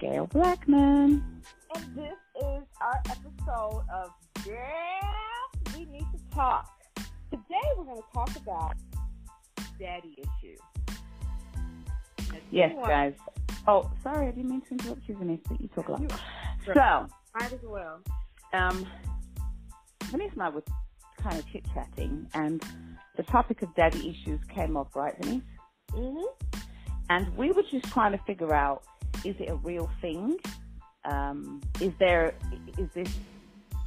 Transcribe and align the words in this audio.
Gail 0.00 0.26
Blackman. 0.28 1.22
And 1.74 1.94
this 1.94 2.16
is 2.36 2.62
our 2.80 3.02
episode 3.10 3.84
of 3.92 4.10
Yeah, 4.46 4.56
We 5.76 5.84
Need 5.84 6.06
to 6.14 6.34
Talk. 6.34 6.70
Today 7.30 7.44
we're 7.76 7.84
going 7.84 7.98
to 7.98 8.08
talk 8.14 8.34
about 8.36 8.76
daddy 9.78 10.16
issues. 10.16 10.58
Yes, 12.50 12.72
guys. 12.86 13.12
Oh, 13.68 13.90
sorry, 14.02 14.28
I 14.28 14.30
didn't 14.30 14.48
mean 14.48 14.62
to 14.62 14.70
interrupt 14.70 15.06
you, 15.06 15.16
Vanessa. 15.18 15.54
You 15.58 15.68
talk 15.68 15.88
a 15.88 15.92
lot. 15.92 16.20
So, 16.64 17.06
might 17.38 17.52
as 17.52 17.60
well. 17.62 18.00
Um, 18.54 18.86
Vanessa 20.04 20.32
and 20.32 20.42
I 20.42 20.48
were 20.48 20.64
kind 21.18 21.38
of 21.38 21.46
chit 21.52 21.66
chatting, 21.74 22.26
and 22.32 22.64
the 23.18 23.22
topic 23.24 23.60
of 23.60 23.74
daddy 23.74 24.08
issues 24.08 24.40
came 24.48 24.78
up, 24.78 24.96
right, 24.96 25.14
Vanessa? 25.20 25.44
Mm-hmm. 25.92 26.58
And 27.10 27.36
we 27.36 27.52
were 27.52 27.64
just 27.70 27.84
trying 27.92 28.12
to 28.12 28.24
figure 28.24 28.54
out: 28.54 28.82
is 29.24 29.36
it 29.38 29.48
a 29.50 29.56
real 29.56 29.90
thing? 30.00 30.38
Um, 31.04 31.60
is 31.80 31.92
there 31.98 32.34
is 32.78 32.88
this 32.94 33.08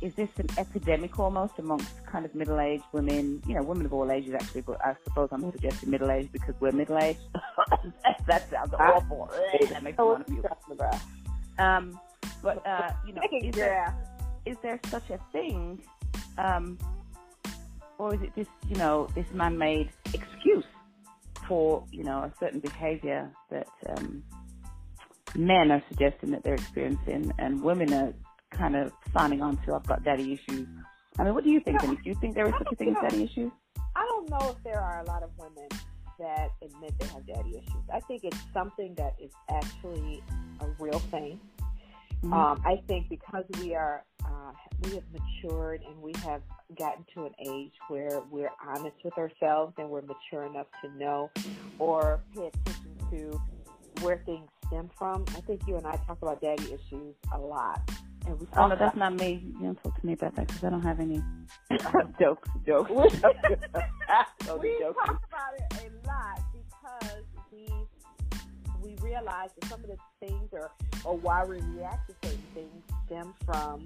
is 0.01 0.13
this 0.15 0.29
an 0.37 0.47
epidemic 0.57 1.17
almost 1.17 1.53
amongst 1.59 2.05
kind 2.05 2.25
of 2.25 2.35
middle 2.35 2.59
aged 2.59 2.83
women? 2.91 3.41
You 3.47 3.55
know, 3.55 3.63
women 3.63 3.85
of 3.85 3.93
all 3.93 4.11
ages 4.11 4.33
actually, 4.33 4.61
but 4.61 4.83
I 4.85 4.95
suppose 5.05 5.29
I'm 5.31 5.49
suggesting 5.51 5.89
middle 5.89 6.11
aged 6.11 6.31
because 6.31 6.55
we're 6.59 6.71
middle 6.71 6.97
aged. 6.97 7.21
that 8.27 8.49
sounds 8.49 8.73
awful. 8.77 9.31
that 9.69 9.81
makes 9.83 9.97
me 9.97 10.03
want 10.03 10.27
to 10.27 10.33
puke. 10.33 10.93
Um, 11.57 11.99
but 12.41 12.65
uh, 12.67 12.91
you 13.07 13.13
know, 13.13 13.21
is 13.41 13.55
there, 13.55 13.95
is 14.45 14.57
there 14.61 14.79
such 14.87 15.09
a 15.09 15.19
thing, 15.31 15.81
um, 16.37 16.77
or 17.97 18.13
is 18.13 18.21
it 18.21 18.35
just 18.35 18.49
you 18.67 18.75
know 18.75 19.07
this 19.15 19.25
man-made 19.33 19.89
excuse 20.13 20.65
for 21.47 21.85
you 21.91 22.03
know 22.03 22.19
a 22.19 22.33
certain 22.39 22.59
behaviour 22.59 23.31
that 23.49 23.67
um, 23.89 24.23
men 25.35 25.71
are 25.71 25.83
suggesting 25.89 26.31
that 26.31 26.43
they're 26.43 26.55
experiencing, 26.55 27.31
and 27.39 27.61
women 27.61 27.93
are 27.93 28.13
kind 28.51 28.75
of 28.75 28.91
signing 29.13 29.41
on 29.41 29.57
to 29.65 29.73
I've 29.73 29.85
got 29.85 30.03
daddy 30.03 30.33
issues. 30.33 30.67
I 31.17 31.23
mean, 31.23 31.33
what 31.33 31.43
do 31.43 31.51
you 31.51 31.59
think, 31.59 31.79
Denise? 31.81 31.99
Do 32.03 32.09
you 32.09 32.15
think 32.15 32.35
there 32.35 32.47
is 32.47 32.53
such 32.57 32.71
a 32.71 32.75
thing 32.75 32.89
as 32.89 33.01
daddy 33.01 33.23
issues? 33.23 33.51
I 33.95 34.05
don't 34.05 34.29
know 34.29 34.55
if 34.55 34.63
there 34.63 34.79
are 34.79 35.01
a 35.01 35.05
lot 35.05 35.23
of 35.23 35.29
women 35.37 35.67
that 36.19 36.49
admit 36.61 36.93
they 36.99 37.07
have 37.07 37.25
daddy 37.27 37.57
issues. 37.57 37.83
I 37.93 37.99
think 38.01 38.23
it's 38.23 38.37
something 38.53 38.95
that 38.95 39.15
is 39.21 39.31
actually 39.49 40.23
a 40.61 40.67
real 40.79 40.99
thing. 40.99 41.39
Mm-hmm. 42.23 42.33
Um, 42.33 42.61
I 42.65 42.81
think 42.87 43.09
because 43.09 43.43
we 43.59 43.75
are 43.75 44.03
uh, 44.23 44.51
we 44.83 44.95
have 44.95 45.03
matured 45.11 45.81
and 45.85 46.01
we 46.01 46.13
have 46.23 46.41
gotten 46.77 47.05
to 47.13 47.25
an 47.25 47.33
age 47.39 47.73
where 47.89 48.21
we're 48.31 48.51
honest 48.65 48.95
with 49.03 49.17
ourselves 49.17 49.73
and 49.77 49.89
we're 49.89 50.01
mature 50.01 50.45
enough 50.45 50.67
to 50.83 50.97
know 50.97 51.29
or 51.79 52.21
pay 52.33 52.47
attention 52.47 52.95
to 53.11 53.41
where 54.01 54.21
things 54.25 54.47
stem 54.73 54.89
from. 54.97 55.25
I 55.29 55.41
think 55.41 55.61
you 55.67 55.75
and 55.77 55.85
I 55.85 55.95
talk 56.07 56.21
about 56.21 56.41
daddy 56.41 56.65
issues 56.65 57.15
a 57.33 57.39
lot. 57.39 57.81
And 58.25 58.39
we 58.39 58.47
oh, 58.57 58.67
no, 58.67 58.75
that's 58.75 58.95
not 58.95 59.13
me. 59.15 59.43
You 59.59 59.65
don't 59.65 59.83
talk 59.83 59.99
to 59.99 60.05
me 60.05 60.13
about 60.13 60.35
that 60.35 60.47
because 60.47 60.63
I 60.63 60.69
don't 60.69 60.81
have 60.81 60.99
any 60.99 61.21
jokes. 62.19 62.49
Jokes. 62.65 62.89
we 62.89 62.99
talk 62.99 63.27
about 64.47 65.53
it 65.57 65.65
a 65.73 66.07
lot 66.07 66.39
because 66.53 67.23
we 67.51 67.67
we 68.81 68.95
realize 69.01 69.49
that 69.59 69.69
some 69.69 69.81
of 69.81 69.87
the 69.87 69.97
things 70.25 70.49
or 70.53 70.71
or 71.03 71.17
why 71.17 71.43
we 71.43 71.59
react 71.75 72.09
to 72.09 72.15
certain 72.23 72.43
things 72.53 72.83
stem 73.05 73.33
from 73.45 73.85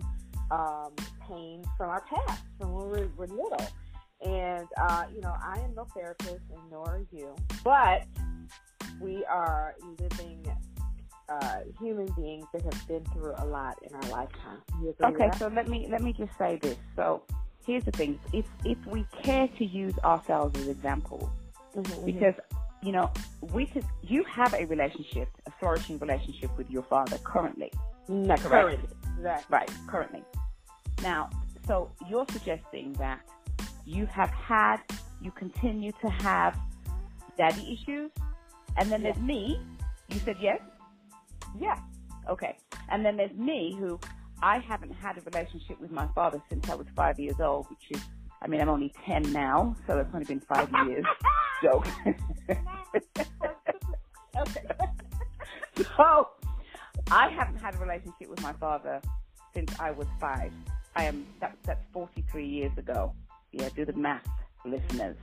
um, 0.51 0.91
pain 1.27 1.63
from 1.75 1.89
our 1.89 2.01
past, 2.01 2.43
from 2.59 2.73
when 2.73 2.89
we 2.89 3.07
were 3.17 3.27
little. 3.27 3.67
And 4.23 4.67
uh, 4.79 5.05
you 5.13 5.21
know, 5.21 5.35
I 5.43 5.59
am 5.59 5.73
no 5.75 5.85
therapist, 5.95 6.41
and 6.51 6.71
nor 6.71 6.87
are 6.87 7.05
you, 7.11 7.35
but 7.63 8.05
we 8.99 9.23
are 9.25 9.75
living 9.99 10.45
uh, 11.29 11.59
human 11.79 12.07
beings 12.13 12.45
that 12.53 12.61
have 12.61 12.87
been 12.87 13.03
through 13.13 13.33
a 13.37 13.45
lot 13.45 13.77
in 13.83 13.93
our 13.95 14.09
lifetime. 14.09 14.61
Okay, 15.03 15.29
so 15.37 15.47
let 15.47 15.67
me 15.67 15.87
let 15.89 16.01
me 16.01 16.13
just 16.13 16.31
say 16.37 16.59
this. 16.61 16.77
So 16.95 17.23
here's 17.65 17.83
the 17.83 17.91
thing: 17.91 18.19
if 18.33 18.45
if 18.63 18.77
we 18.87 19.05
care 19.23 19.47
to 19.57 19.65
use 19.65 19.97
ourselves 20.03 20.59
as 20.59 20.67
examples, 20.67 21.29
mm-hmm, 21.75 22.05
because 22.05 22.35
you 22.81 22.91
know 22.91 23.11
we 23.53 23.65
could 23.65 23.85
you 24.01 24.23
have 24.23 24.53
a 24.53 24.65
relationship, 24.65 25.29
a 25.45 25.51
flourishing 25.59 25.99
relationship 25.99 26.55
with 26.57 26.69
your 26.69 26.83
father 26.83 27.17
currently. 27.23 27.71
Not 28.07 28.39
correct. 28.39 28.51
Currently. 28.51 28.89
Right, 29.49 29.69
currently. 29.87 30.23
Now, 31.01 31.29
so 31.65 31.91
you're 32.09 32.25
suggesting 32.31 32.93
that 32.93 33.19
you 33.85 34.05
have 34.05 34.29
had, 34.29 34.77
you 35.21 35.31
continue 35.31 35.91
to 36.01 36.09
have 36.09 36.57
daddy 37.37 37.73
issues, 37.73 38.11
and 38.77 38.91
then 38.91 39.01
yes. 39.01 39.15
there's 39.15 39.25
me. 39.25 39.59
You 40.09 40.19
said 40.19 40.37
yes. 40.39 40.59
Yeah. 41.59 41.79
Okay. 42.29 42.57
And 42.89 43.05
then 43.05 43.17
there's 43.17 43.33
me 43.33 43.75
who 43.79 43.99
I 44.41 44.59
haven't 44.59 44.93
had 44.93 45.17
a 45.17 45.21
relationship 45.21 45.79
with 45.79 45.91
my 45.91 46.07
father 46.13 46.41
since 46.49 46.69
I 46.69 46.75
was 46.75 46.87
five 46.95 47.19
years 47.19 47.39
old, 47.39 47.67
which 47.69 47.91
is, 47.91 48.01
I 48.41 48.47
mean, 48.47 48.61
I'm 48.61 48.69
only 48.69 48.93
10 49.05 49.31
now, 49.31 49.75
so 49.87 49.97
it's 49.97 50.09
only 50.13 50.25
been 50.25 50.41
five 50.41 50.69
years. 50.87 51.05
So, 51.63 51.83
okay. 54.37 54.63
so, 55.97 56.27
I 57.09 57.29
haven't 57.29 57.57
had 57.57 57.73
a 57.73 57.79
relationship 57.79 58.29
with 58.29 58.43
my 58.43 58.53
father 58.53 59.01
since 59.55 59.73
I 59.79 59.89
was 59.89 60.05
five. 60.19 60.51
I 60.95 61.05
am, 61.05 61.25
that, 61.39 61.57
that's 61.63 61.83
43 61.93 62.45
years 62.47 62.71
ago. 62.77 63.11
Yeah, 63.51 63.69
do 63.75 63.85
the 63.85 63.93
math, 63.93 64.27
listeners. 64.65 65.17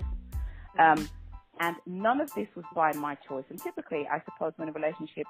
Um, 0.76 1.08
and 1.60 1.76
none 1.86 2.20
of 2.20 2.34
this 2.34 2.48
was 2.56 2.64
by 2.74 2.92
my 2.94 3.14
choice. 3.28 3.44
And 3.48 3.62
typically, 3.62 4.08
I 4.10 4.20
suppose 4.24 4.54
when 4.56 4.68
a 4.68 4.72
relationship 4.72 5.26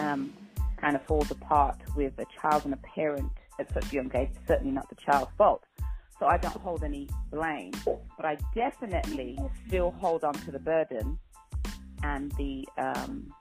um, 0.00 0.32
kind 0.78 0.96
of 0.96 1.02
falls 1.04 1.30
apart 1.30 1.78
with 1.94 2.12
a 2.18 2.26
child 2.40 2.64
and 2.64 2.74
a 2.74 2.78
parent 2.78 3.32
at 3.58 3.72
such 3.72 3.92
a 3.92 3.94
young 3.94 4.10
age, 4.14 4.30
certainly 4.46 4.72
not 4.72 4.88
the 4.88 4.96
child's 4.96 5.30
fault. 5.38 5.64
So 6.18 6.26
I 6.26 6.38
don't 6.38 6.56
hold 6.56 6.82
any 6.82 7.08
blame, 7.30 7.72
but 7.84 8.24
I 8.24 8.38
definitely 8.54 9.38
still 9.66 9.90
hold 10.00 10.24
on 10.24 10.34
to 10.34 10.50
the 10.50 10.58
burden 10.58 11.18
and 12.02 12.32
the 12.32 12.66
um, 12.78 13.32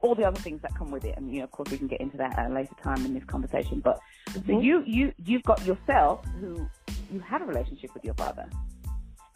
all 0.00 0.14
the 0.14 0.24
other 0.24 0.40
things 0.40 0.60
that 0.62 0.74
come 0.74 0.90
with 0.90 1.04
it. 1.04 1.14
And 1.16 1.30
you 1.32 1.38
know, 1.38 1.44
of 1.44 1.52
course, 1.52 1.70
we 1.70 1.78
can 1.78 1.86
get 1.86 2.00
into 2.00 2.16
that 2.16 2.38
at 2.38 2.50
a 2.50 2.54
later 2.54 2.74
time 2.82 3.04
in 3.04 3.14
this 3.14 3.24
conversation. 3.24 3.80
But 3.80 4.00
mm-hmm. 4.30 4.50
so 4.50 4.60
you 4.60 4.82
you 4.86 5.12
you've 5.24 5.44
got 5.44 5.64
yourself 5.64 6.24
who 6.40 6.68
you 7.12 7.20
have 7.20 7.42
a 7.42 7.44
relationship 7.44 7.94
with 7.94 8.04
your 8.04 8.14
father. 8.14 8.48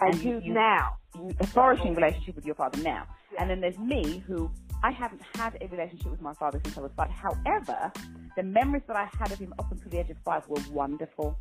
And, 0.00 0.15
and 0.15 0.25
you, 0.25 0.41
you 0.43 0.53
now 0.54 0.97
a 1.41 1.47
flourishing 1.47 1.94
relationship 1.94 2.34
with 2.34 2.47
your 2.47 2.54
father 2.54 2.82
now. 2.82 3.06
Yeah. 3.32 3.43
And 3.43 3.50
then 3.50 3.60
there's 3.60 3.78
me 3.78 4.22
who 4.26 4.50
I 4.82 4.91
haven't 4.91 5.20
had 5.34 5.58
a 5.60 5.66
relationship 5.68 6.10
with 6.10 6.22
my 6.22 6.32
father 6.34 6.60
since 6.64 6.78
I 6.78 6.80
was 6.80 6.92
five. 6.96 7.10
However, 7.10 7.92
the 8.36 8.42
memories 8.42 8.82
that 8.86 8.96
I 8.96 9.08
had 9.18 9.30
of 9.30 9.38
him 9.38 9.52
up 9.58 9.70
until 9.70 9.91
the 9.91 9.98
age 9.98 10.10
of 10.10 10.16
five 10.24 10.48
were 10.48 10.60
wonderful. 10.70 11.38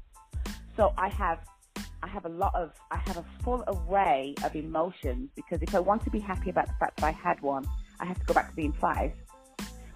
So 0.75 0.93
I 0.97 1.09
have 1.09 1.39
I 2.01 2.07
have 2.07 2.25
a 2.25 2.29
lot 2.29 2.53
of 2.55 2.71
I 2.91 2.97
have 2.97 3.17
a 3.17 3.25
full 3.43 3.63
array 3.67 4.35
of 4.43 4.55
emotions 4.55 5.29
because 5.35 5.61
if 5.61 5.73
I 5.73 5.79
want 5.79 6.03
to 6.03 6.09
be 6.09 6.19
happy 6.19 6.49
about 6.49 6.67
the 6.67 6.73
fact 6.79 6.97
that 6.97 7.05
I 7.05 7.11
had 7.11 7.41
one, 7.41 7.65
I 7.99 8.05
have 8.05 8.19
to 8.19 8.25
go 8.25 8.33
back 8.33 8.49
to 8.49 8.55
being 8.55 8.73
five, 8.73 9.13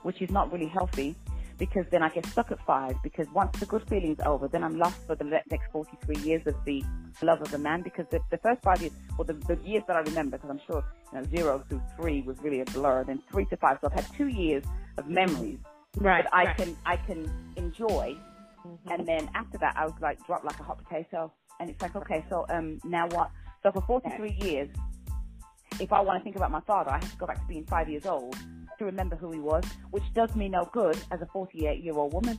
which 0.04 0.22
is 0.22 0.30
not 0.30 0.52
really 0.52 0.68
healthy 0.68 1.16
because 1.64 1.86
then 1.92 2.04
I 2.04 2.10
get 2.10 2.26
stuck 2.26 2.52
at 2.52 2.60
five 2.66 3.02
because 3.04 3.26
once 3.34 3.58
the 3.58 3.66
good 3.66 3.88
feeling's 3.88 4.20
over, 4.26 4.50
then 4.50 4.66
I'm 4.66 4.78
lost 4.78 4.98
for 5.08 5.16
the 5.16 5.24
next 5.24 5.72
43 5.72 6.18
years 6.18 6.46
of 6.46 6.56
the 6.66 6.84
love 7.22 7.42
of 7.42 7.52
the 7.52 7.58
man 7.58 7.82
because 7.82 8.06
the, 8.12 8.20
the 8.32 8.38
first 8.40 8.62
five 8.64 8.82
years, 8.82 8.92
or 9.18 9.24
the, 9.24 9.32
the 9.48 9.58
years 9.64 9.82
that 9.88 9.96
I 9.96 10.02
remember, 10.02 10.36
because 10.36 10.50
I'm 10.50 10.60
sure 10.68 10.84
you 11.14 11.20
know, 11.20 11.26
zero 11.34 11.64
through 11.70 11.82
three 11.96 12.22
was 12.24 12.38
really 12.42 12.60
a 12.60 12.66
blur, 12.66 13.06
then 13.06 13.22
three 13.32 13.46
to 13.46 13.56
five, 13.56 13.78
so 13.80 13.88
I've 13.88 13.94
had 13.94 14.06
two 14.18 14.28
years 14.28 14.66
of 14.98 15.08
memories 15.08 15.60
right, 16.00 16.26
that 16.26 16.36
I 16.36 16.44
right. 16.48 16.58
can 16.58 16.76
I 16.86 16.98
can 16.98 17.32
enjoy, 17.56 18.18
mm-hmm. 18.68 18.92
and 18.92 19.08
then 19.08 19.30
after 19.34 19.58
that 19.60 19.78
I 19.78 19.86
was 19.86 19.96
like 20.02 20.20
dropped 20.28 20.44
like 20.44 20.60
a 20.60 20.64
hot 20.64 20.84
potato, 20.84 21.32
and 21.62 21.70
it's 21.70 21.82
like 21.82 21.96
okay, 21.96 22.26
so 22.30 22.46
um 22.50 22.82
now 22.84 23.08
what? 23.08 23.32
So 23.64 23.72
for 23.72 23.82
43 23.84 24.38
years, 24.42 24.70
if 25.80 25.94
I 25.94 26.02
want 26.02 26.20
to 26.20 26.24
think 26.26 26.36
about 26.36 26.52
my 26.52 26.62
father, 26.62 26.92
I 26.92 27.00
have 27.00 27.10
to 27.10 27.18
go 27.18 27.26
back 27.26 27.40
to 27.40 27.48
being 27.48 27.66
five 27.66 27.88
years 27.88 28.06
old 28.06 28.36
to 28.84 28.92
remember 28.92 29.16
who 29.16 29.32
he 29.32 29.40
was, 29.40 29.64
which 29.92 30.04
does 30.14 30.36
me 30.36 30.50
no 30.50 30.70
good 30.74 30.98
as 31.12 31.22
a 31.22 31.26
48 31.28 31.84
year 31.84 31.94
old 31.94 32.14
woman. 32.14 32.38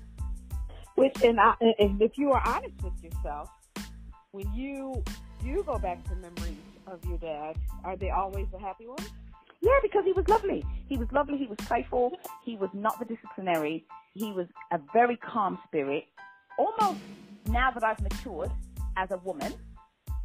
Which, 0.95 1.23
and, 1.25 1.41
I, 1.41 1.55
and 1.79 2.01
if 2.01 2.17
you 2.17 2.31
are 2.33 2.43
honest 2.47 2.75
with 2.83 2.93
yourself, 3.03 3.49
when 4.31 4.53
you 4.55 5.03
do 5.43 5.63
go 5.65 5.79
back 5.79 6.05
to 6.05 6.15
memories 6.17 6.59
of 6.87 7.05
your 7.05 7.19
dad, 7.19 7.57
are 7.85 7.97
they 7.97 8.11
always 8.11 8.47
the 8.53 8.59
happy 8.59 8.87
ones? 8.87 9.11
Yeah, 9.61 9.79
because 9.83 10.05
he 10.05 10.13
was 10.13 10.29
lovely. 10.29 10.65
He 10.89 10.97
was 10.97 11.09
lovely. 11.11 11.39
He 11.39 11.47
was 11.47 11.57
playful. 11.63 12.13
He 12.45 12.57
was 12.57 12.71
not 12.75 12.99
the 12.99 13.07
disciplinary. 13.07 13.87
He 14.13 14.31
was 14.31 14.47
a 14.73 14.79
very 14.93 15.17
calm 15.17 15.59
spirit. 15.67 16.05
Almost 16.59 17.01
now 17.47 17.71
that 17.71 17.83
I've 17.83 18.01
matured 18.01 18.53
as 18.97 19.11
a 19.11 19.17
woman, 19.19 19.53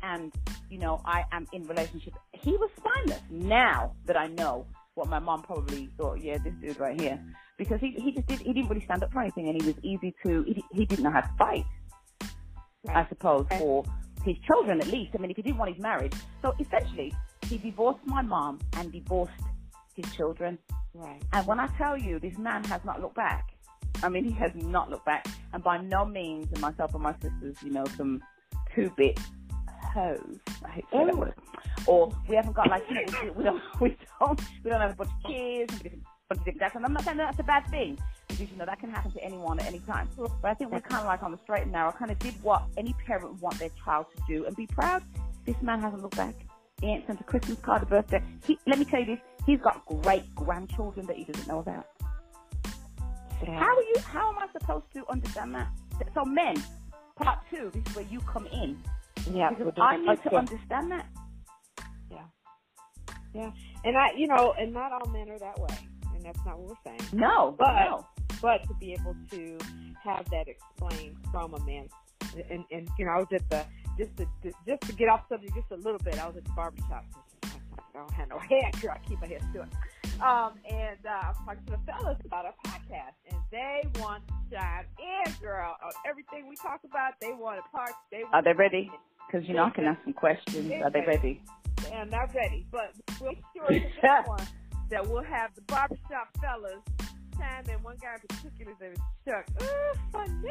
and 0.03 0.33
you 0.69 0.77
know 0.77 1.01
I 1.05 1.23
am 1.31 1.47
in 1.53 1.65
relationship, 1.67 2.13
he 2.33 2.51
was 2.51 2.69
spineless. 2.77 3.21
Now 3.31 3.95
that 4.05 4.17
I 4.17 4.27
know 4.27 4.67
what 4.99 5.09
my 5.09 5.19
mom 5.19 5.41
probably 5.41 5.89
thought, 5.97 6.21
yeah, 6.21 6.37
this 6.37 6.53
dude 6.61 6.79
right 6.79 6.99
here, 6.99 7.19
because 7.57 7.79
he 7.79 7.91
he 7.91 8.11
just 8.11 8.27
did 8.27 8.39
he 8.39 8.53
didn't 8.53 8.69
really 8.69 8.83
stand 8.83 9.03
up 9.03 9.11
for 9.11 9.21
anything, 9.21 9.47
and 9.47 9.61
he 9.61 9.65
was 9.67 9.77
easy 9.81 10.13
to 10.23 10.43
he, 10.43 10.63
he 10.71 10.85
didn't 10.85 11.03
know 11.03 11.11
how 11.11 11.21
to 11.21 11.33
fight. 11.37 11.65
I 12.87 13.07
suppose 13.09 13.45
for 13.57 13.83
his 14.23 14.37
children 14.45 14.79
at 14.81 14.87
least. 14.87 15.11
I 15.15 15.17
mean, 15.21 15.31
if 15.31 15.37
he 15.37 15.41
didn't 15.41 15.57
want 15.57 15.73
his 15.73 15.81
marriage, 15.81 16.13
so 16.41 16.53
essentially 16.59 17.13
he 17.47 17.57
divorced 17.57 18.05
my 18.05 18.21
mom 18.21 18.59
and 18.73 18.91
divorced 18.91 19.31
his 19.95 20.05
children. 20.13 20.57
Right. 20.93 21.21
And 21.33 21.47
when 21.47 21.59
I 21.59 21.67
tell 21.77 21.97
you, 21.97 22.19
this 22.19 22.37
man 22.37 22.63
has 22.65 22.83
not 22.83 23.01
looked 23.01 23.15
back. 23.15 23.49
I 24.03 24.09
mean, 24.09 24.23
he 24.23 24.31
has 24.31 24.51
not 24.55 24.89
looked 24.89 25.05
back. 25.05 25.25
And 25.53 25.63
by 25.63 25.77
no 25.77 26.05
means, 26.05 26.47
and 26.51 26.61
myself 26.61 26.93
and 26.93 27.03
my 27.03 27.13
sisters, 27.21 27.55
you 27.63 27.71
know, 27.71 27.85
some 27.97 28.21
two-bit 28.75 29.19
hoes. 29.93 30.37
I 30.65 30.69
hate 30.69 30.85
that 30.91 31.09
oh. 31.13 31.15
word. 31.15 31.33
Or 31.85 32.13
we 32.27 32.35
haven't 32.35 32.53
got 32.53 32.69
like, 32.69 32.83
you 32.89 32.95
know, 32.95 33.33
we 33.35 33.43
don't, 33.43 33.61
we 33.81 33.97
don't, 34.19 34.41
we 34.63 34.69
don't 34.69 34.81
have 34.81 34.91
a 34.91 34.95
bunch 34.95 35.11
of 35.23 35.31
kids, 35.31 35.73
and 35.85 36.01
bunch 36.29 36.47
of 36.47 36.53
different 36.53 36.75
and 36.75 36.85
I'm 36.85 36.93
not 36.93 37.03
saying 37.03 37.17
that's 37.17 37.39
a 37.39 37.43
bad 37.43 37.67
thing 37.67 37.97
because 38.27 38.51
you 38.51 38.57
know 38.57 38.65
that 38.65 38.79
can 38.79 38.91
happen 38.91 39.11
to 39.11 39.23
anyone 39.23 39.59
at 39.59 39.65
any 39.65 39.79
time. 39.79 40.07
But 40.15 40.31
I 40.43 40.53
think 40.53 40.71
we're 40.71 40.79
kind 40.79 41.01
of 41.01 41.07
like 41.07 41.23
on 41.23 41.31
the 41.31 41.39
straight 41.39 41.63
and 41.63 41.71
narrow, 41.71 41.91
kind 41.91 42.11
of 42.11 42.19
did 42.19 42.35
what 42.43 42.63
any 42.77 42.93
parent 43.05 43.31
would 43.31 43.41
want 43.41 43.57
their 43.57 43.71
child 43.83 44.05
to 44.15 44.21
do 44.27 44.45
and 44.45 44.55
be 44.55 44.67
proud. 44.67 45.03
This 45.45 45.55
man 45.61 45.81
hasn't 45.81 46.03
looked 46.03 46.17
back. 46.17 46.35
He 46.81 46.87
ain't 46.87 47.07
sent 47.07 47.19
a 47.19 47.23
Christmas 47.23 47.57
card, 47.59 47.83
a 47.83 47.85
birthday. 47.87 48.23
He, 48.45 48.59
let 48.67 48.77
me 48.77 48.85
tell 48.85 48.99
you 48.99 49.07
this: 49.07 49.19
he's 49.45 49.59
got 49.59 49.83
great 49.85 50.23
grandchildren 50.35 51.07
that 51.07 51.17
he 51.17 51.23
doesn't 51.23 51.47
know 51.47 51.59
about. 51.59 51.87
Yeah. 53.41 53.57
How 53.57 53.75
are 53.75 53.81
you? 53.81 53.95
How 54.05 54.29
am 54.29 54.37
I 54.37 54.47
supposed 54.51 54.85
to 54.93 55.09
understand 55.09 55.55
that? 55.55 55.69
So 56.13 56.23
men, 56.25 56.61
part 57.15 57.39
two. 57.49 57.71
This 57.73 57.83
is 57.87 57.95
where 57.95 58.05
you 58.05 58.19
come 58.21 58.45
in 58.47 58.77
Yeah. 59.31 59.49
because 59.49 59.65
we're 59.65 59.71
doing 59.71 59.87
I 59.87 59.97
need 59.97 60.23
to 60.23 60.35
understand 60.35 60.91
that. 60.91 61.05
Yeah, 62.11 62.17
yeah. 63.33 63.51
And 63.85 63.97
I, 63.97 64.11
you 64.15 64.27
know, 64.27 64.53
and 64.59 64.73
not 64.73 64.91
all 64.91 65.07
men 65.09 65.29
are 65.29 65.39
that 65.39 65.59
way, 65.59 65.77
and 66.15 66.23
that's 66.23 66.43
not 66.45 66.59
what 66.59 66.69
we're 66.69 66.83
saying. 66.97 67.09
No, 67.13 67.55
But- 67.57 67.73
no. 67.85 68.07
But 68.41 68.63
to 68.69 68.73
be 68.79 68.93
able 68.93 69.15
to 69.31 69.57
have 70.01 70.29
that 70.29 70.47
explained 70.47 71.17
from 71.29 71.53
a 71.55 71.59
man, 71.65 71.89
and 72.49 72.63
and 72.71 72.87
you 72.97 73.05
know, 73.05 73.11
I 73.11 73.17
was 73.17 73.27
at 73.33 73.49
the 73.49 73.65
just 73.97 74.15
to 74.15 74.25
just 74.65 74.81
to 74.83 74.93
get 74.93 75.09
off 75.09 75.27
subject 75.27 75.53
just 75.53 75.69
a 75.71 75.75
little 75.75 75.99
bit. 75.99 76.17
I 76.23 76.25
was 76.27 76.37
at 76.37 76.45
the 76.45 76.51
barbershop. 76.55 77.03
I 77.93 77.97
don't 77.97 78.11
have 78.13 78.29
no 78.29 78.39
hair, 78.39 78.71
girl. 78.81 78.95
I 78.95 79.07
keep 79.07 79.21
my 79.21 79.27
hair 79.27 79.39
short. 79.53 79.69
Um, 80.21 80.53
and 80.69 80.99
uh, 81.05 81.09
I 81.09 81.27
was 81.29 81.37
talking 81.45 81.65
to 81.65 81.71
the 81.71 81.91
fellas 81.91 82.17
about 82.25 82.45
our 82.45 82.53
podcast, 82.65 83.15
and 83.29 83.39
they 83.51 83.83
want 83.99 84.23
to 84.27 84.33
chime 84.55 84.85
in, 84.99 85.33
girl, 85.41 85.75
on 85.83 85.91
everything 86.07 86.49
we 86.49 86.55
talk 86.55 86.81
about. 86.83 87.13
They 87.21 87.31
want 87.31 87.57
to 87.63 87.69
part. 87.71 87.91
They 88.11 88.23
want 88.23 88.35
Are 88.35 88.43
they 88.43 88.53
ready? 88.53 88.91
Because 89.27 89.47
you 89.47 89.55
know 89.55 89.63
I 89.63 89.69
can 89.69 89.85
ask 89.85 90.03
some 90.03 90.13
questions. 90.13 90.71
Are 90.83 90.89
they 90.89 91.01
ready? 91.01 91.41
and 91.91 92.11
not 92.11 92.33
ready, 92.35 92.65
but 92.71 92.93
we'll 93.19 93.31
be 93.31 93.41
sure 93.55 93.69
get 94.01 94.27
one 94.27 94.45
that 94.89 95.07
we'll 95.07 95.23
have 95.23 95.53
the 95.55 95.61
barbershop 95.61 96.29
fellas 96.41 96.81
chime 97.37 97.63
in. 97.69 97.81
One 97.83 97.95
guy 98.01 98.15
in 98.15 98.37
particular 98.37 98.73
is 98.91 98.99
Chuck. 99.25 99.45
Ooh, 99.61 99.99
funny. 100.11 100.49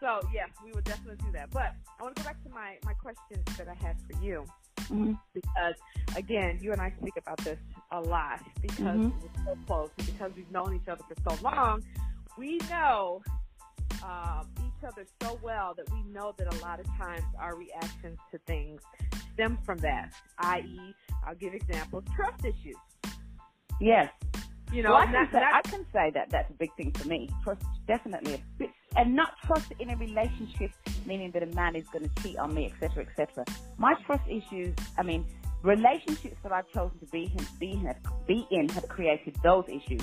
So 0.00 0.20
yes, 0.32 0.50
we 0.64 0.72
will 0.72 0.82
definitely 0.82 1.24
do 1.24 1.32
that. 1.32 1.50
But 1.50 1.74
I 1.98 2.02
want 2.02 2.16
to 2.16 2.22
go 2.22 2.28
back 2.28 2.42
to 2.44 2.50
my 2.50 2.76
my 2.84 2.94
questions 2.94 3.44
that 3.56 3.68
I 3.68 3.74
had 3.74 3.96
for 4.00 4.22
you 4.22 4.44
Mhm. 4.88 5.18
because 5.32 5.74
again, 6.16 6.58
you 6.60 6.72
and 6.72 6.80
I 6.80 6.92
speak 7.00 7.14
about 7.16 7.38
this 7.38 7.58
a 7.90 8.00
lot 8.00 8.40
because 8.60 8.98
Mhm. 8.98 9.12
we're 9.22 9.44
so 9.44 9.58
close 9.66 9.90
and 9.98 10.06
because 10.06 10.32
we've 10.36 10.50
known 10.50 10.74
each 10.74 10.88
other 10.88 11.02
for 11.04 11.30
so 11.30 11.42
long. 11.42 11.82
We 12.36 12.58
know 12.70 13.22
um, 14.02 14.50
each 14.58 14.84
other 14.86 15.06
so 15.22 15.38
well 15.42 15.72
that 15.74 15.88
we 15.90 16.02
know 16.02 16.34
that 16.36 16.52
a 16.52 16.58
lot 16.58 16.78
of 16.78 16.86
times 16.98 17.24
our 17.38 17.56
reactions 17.56 18.18
to 18.30 18.38
things 18.38 18.82
stem 19.32 19.56
from 19.64 19.78
that. 19.78 20.12
I.e., 20.38 20.94
I'll 21.26 21.34
give 21.36 21.54
examples: 21.54 22.04
trust 22.14 22.44
issues. 22.44 22.76
Yes. 23.80 24.12
You 24.74 24.82
know, 24.82 24.90
well, 24.90 25.02
I 25.02 25.04
can, 25.04 25.12
not, 25.12 25.30
say, 25.30 25.40
not- 25.40 25.54
I 25.54 25.62
can 25.62 25.86
say 25.92 26.10
that 26.14 26.30
that's 26.30 26.50
a 26.50 26.54
big 26.54 26.74
thing 26.76 26.90
for 26.90 27.06
me. 27.06 27.30
Trust, 27.44 27.62
definitely. 27.86 28.34
A 28.34 28.38
bit, 28.58 28.70
and 28.96 29.14
not 29.14 29.34
trust 29.46 29.72
in 29.78 29.90
a 29.90 29.96
relationship, 29.96 30.72
meaning 31.06 31.30
that 31.30 31.44
a 31.44 31.54
man 31.54 31.76
is 31.76 31.86
going 31.88 32.08
to 32.08 32.22
cheat 32.22 32.38
on 32.38 32.52
me, 32.52 32.66
etc., 32.72 33.06
etc. 33.06 33.44
My 33.78 33.94
trust 34.04 34.24
issues, 34.28 34.74
I 34.98 35.04
mean, 35.04 35.24
relationships 35.62 36.36
that 36.42 36.50
I've 36.50 36.68
chosen 36.72 36.98
to 36.98 37.06
be 37.06 37.32
in, 37.38 37.46
be, 37.60 37.70
in, 37.72 37.94
be 38.26 38.46
in 38.50 38.68
have 38.70 38.88
created 38.88 39.36
those 39.44 39.64
issues. 39.68 40.02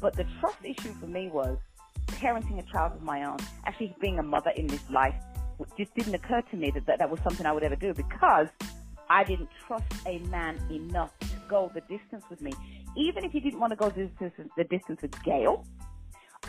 But 0.00 0.14
the 0.14 0.24
trust 0.38 0.58
issue 0.62 0.92
for 0.94 1.06
me 1.06 1.28
was 1.28 1.58
parenting 2.06 2.60
a 2.60 2.72
child 2.72 2.92
of 2.92 3.02
my 3.02 3.24
own, 3.24 3.38
actually 3.66 3.94
being 4.00 4.20
a 4.20 4.22
mother 4.22 4.50
in 4.54 4.68
this 4.68 4.88
life. 4.88 5.16
It 5.58 5.68
just 5.76 5.94
didn't 5.96 6.14
occur 6.14 6.42
to 6.42 6.56
me 6.56 6.70
that, 6.70 6.86
that 6.86 7.00
that 7.00 7.10
was 7.10 7.18
something 7.20 7.44
I 7.44 7.52
would 7.52 7.64
ever 7.64 7.76
do 7.76 7.92
because 7.92 8.46
I 9.08 9.24
didn't 9.24 9.48
trust 9.66 9.92
a 10.06 10.18
man 10.20 10.60
enough 10.70 11.10
to 11.20 11.26
go 11.48 11.70
the 11.74 11.80
distance 11.82 12.24
with 12.30 12.40
me. 12.40 12.52
Even 12.96 13.24
if 13.24 13.32
he 13.32 13.40
didn't 13.40 13.60
want 13.60 13.70
to 13.70 13.76
go 13.76 13.88
the 13.88 14.06
distance, 14.06 14.50
the 14.56 14.64
distance 14.64 15.00
with 15.02 15.22
Gail, 15.22 15.64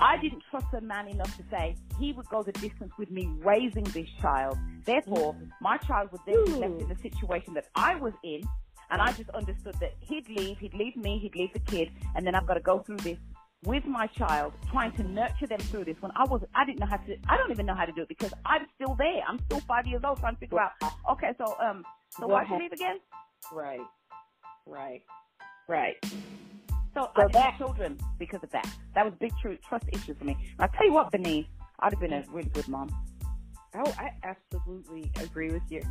I 0.01 0.18
didn't 0.18 0.44
trust 0.50 0.68
a 0.75 0.81
man 0.81 1.07
enough 1.07 1.36
to 1.38 1.44
say 1.51 1.75
he 2.00 2.13
would 2.13 2.28
go 2.28 2.42
the 2.42 2.51
distance 2.54 2.92
with 2.98 3.12
me 3.12 3.30
raising 3.40 3.84
this 3.86 4.10
child. 4.22 4.57
Therefore, 4.86 5.36
my 5.62 5.78
child 5.78 6.12
would 6.12 6.22
then 6.25 6.45
be 6.45 6.51
left 6.51 6.81
in 6.81 6.90
the 6.90 6.98
situation 6.98 7.54
that 7.54 7.68
I 7.75 7.95
was 7.95 8.13
in, 8.24 8.42
and 8.90 9.01
I 9.01 9.12
just 9.12 9.30
understood 9.30 9.75
that 9.80 9.94
he'd 10.00 10.28
leave, 10.30 10.57
he'd 10.57 10.74
leave 10.74 10.98
me, 10.98 11.19
he'd 11.19 11.36
leave 11.36 11.54
the 11.54 11.60
kid, 11.60 11.90
and 12.16 12.25
then 12.25 12.36
I've 12.36 12.48
got 12.48 12.56
to 12.56 12.60
go 12.60 12.80
through 12.80 12.98
this 12.98 13.18
with 13.66 13.86
my 13.86 14.07
child, 14.07 14.54
trying 14.72 14.92
to 14.94 15.04
nurture 15.04 15.48
them 15.48 15.60
through 15.60 15.86
this. 15.86 15.95
When 16.01 16.12
I 16.16 16.25
was, 16.25 16.42
I 16.54 16.66
didn't 16.66 16.80
know 16.80 16.88
how 16.88 16.98
to. 16.98 17.16
I 17.30 17.38
don't 17.38 17.51
even 17.51 17.66
know 17.66 17.75
how 17.75 17.86
to 17.86 17.92
do 17.92 18.01
it 18.01 18.10
because 18.10 18.34
I'm 18.45 18.66
still 18.75 18.95
there. 18.95 19.22
I'm 19.28 19.40
still 19.45 19.62
five 19.62 19.86
years 19.88 20.01
old, 20.04 20.19
trying 20.19 20.36
to 20.36 20.40
figure 20.40 20.60
out. 20.60 20.72
Okay, 21.12 21.31
so 21.38 21.56
um, 21.62 21.84
so 22.10 22.28
why 22.28 22.44
What 22.44 22.50
did 22.50 22.56
you 22.56 22.60
leave 22.63 22.74
again? 22.74 23.00
right, 23.51 23.80
right, 24.66 25.01
right. 25.68 25.95
So, 26.94 27.10
So 27.15 27.24
I 27.24 27.27
that- 27.31 27.57
children 27.57 27.98
because 28.19 28.44
of 28.44 28.51
that. 28.51 28.68
That 28.95 29.06
was 29.06 29.13
a 29.13 29.18
big 29.18 29.33
true 29.42 29.57
trust 29.68 29.86
issue 29.92 30.13
for 30.13 30.25
me. 30.25 30.33
And 30.33 30.62
I 30.62 30.68
tell 30.77 30.86
you 30.86 30.94
what, 30.94 31.12
Denise, 31.12 31.48
I'd 31.80 31.94
have 31.94 32.00
been 32.00 32.13
a 32.13 32.24
really 32.30 32.50
good 32.50 32.68
mom. 32.68 32.89
Oh, 33.75 33.92
I 33.98 34.12
absolutely 34.24 35.10
agree 35.19 35.51
with 35.51 35.63
you. 35.71 35.81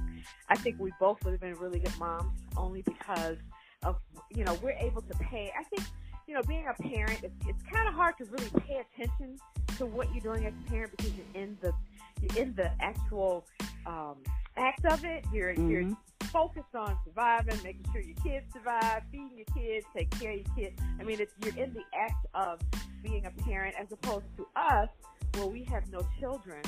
I 0.49 0.57
think 0.57 0.79
we 0.79 0.93
both 1.01 1.19
would 1.25 1.33
have 1.33 1.41
been 1.41 1.57
really 1.57 1.81
good 1.81 1.99
moms 1.99 2.39
only 2.57 2.83
because 2.83 3.39
of 3.83 3.97
you 4.31 4.45
know 4.45 4.55
we're 4.63 4.71
able 4.79 5.03
to 5.03 5.15
pay. 5.19 5.51
I 5.59 5.65
think 5.65 5.83
you 6.29 6.35
know 6.35 6.43
being 6.45 6.67
a 6.69 6.75
parent 6.81 7.19
it's, 7.25 7.35
it's 7.49 7.63
kind 7.65 7.89
of 7.89 7.95
hard 7.95 8.17
to 8.19 8.25
really 8.27 8.51
pay 8.61 8.81
attention 8.95 9.37
to 9.79 9.87
what 9.87 10.07
you're 10.15 10.23
doing 10.23 10.47
as 10.47 10.53
a 10.65 10.71
parent 10.71 10.93
because 10.97 11.13
you're 11.17 11.43
in 11.43 11.59
the 11.61 11.73
you're 12.21 12.45
in 12.45 12.55
the 12.55 12.71
actual 12.81 13.45
um, 13.87 14.15
act 14.57 14.85
of 14.85 15.05
it. 15.05 15.25
You're 15.33 15.51
you're 15.51 15.83
Mhm. 15.83 15.97
Focused 16.32 16.75
on 16.75 16.96
surviving, 17.05 17.56
making 17.62 17.84
sure 17.93 18.00
your 18.00 18.17
kids 18.17 18.46
survive, 18.52 19.02
feeding 19.11 19.37
your 19.37 19.46
kids, 19.55 19.87
take 19.96 20.11
care 20.19 20.32
of 20.32 20.38
your 20.38 20.56
kids. 20.56 20.81
I 20.99 21.05
mean, 21.05 21.20
it's, 21.20 21.32
you're 21.44 21.56
in 21.64 21.73
the 21.75 21.82
act 21.99 22.26
of 22.34 22.58
being 23.02 23.26
a 23.26 23.31
parent 23.43 23.75
as 23.79 23.90
opposed 23.93 24.25
to 24.38 24.46
us, 24.56 24.88
where 25.34 25.46
we 25.46 25.64
have 25.64 25.90
no 25.90 26.00
children. 26.20 26.62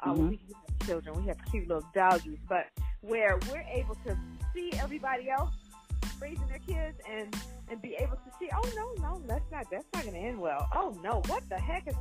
Uh, 0.00 0.12
Mhm. 0.12 0.28
we 0.30 0.40
have 0.54 0.86
children. 0.86 1.16
We 1.20 1.26
have 1.28 1.38
cute 1.50 1.66
little 1.68 1.88
doggies, 1.94 2.38
but 2.48 2.66
where 3.00 3.38
we're 3.50 3.66
able 3.72 3.96
to 4.06 4.16
see 4.54 4.70
everybody 4.74 5.28
else 5.30 5.50
raising 6.20 6.46
their 6.48 6.58
kids 6.60 6.98
and 7.08 7.36
and 7.70 7.82
be 7.82 7.94
able 7.96 8.16
to 8.16 8.30
see, 8.40 8.48
oh 8.56 8.66
no, 8.74 8.92
no, 9.02 9.20
that's 9.26 9.44
not 9.52 9.66
that's 9.70 9.84
not 9.92 10.02
going 10.02 10.14
to 10.14 10.20
end 10.20 10.40
well. 10.40 10.66
Oh 10.74 10.98
no, 11.02 11.20
what 11.26 11.46
the 11.50 11.58
heck 11.58 11.86
is 11.86 11.94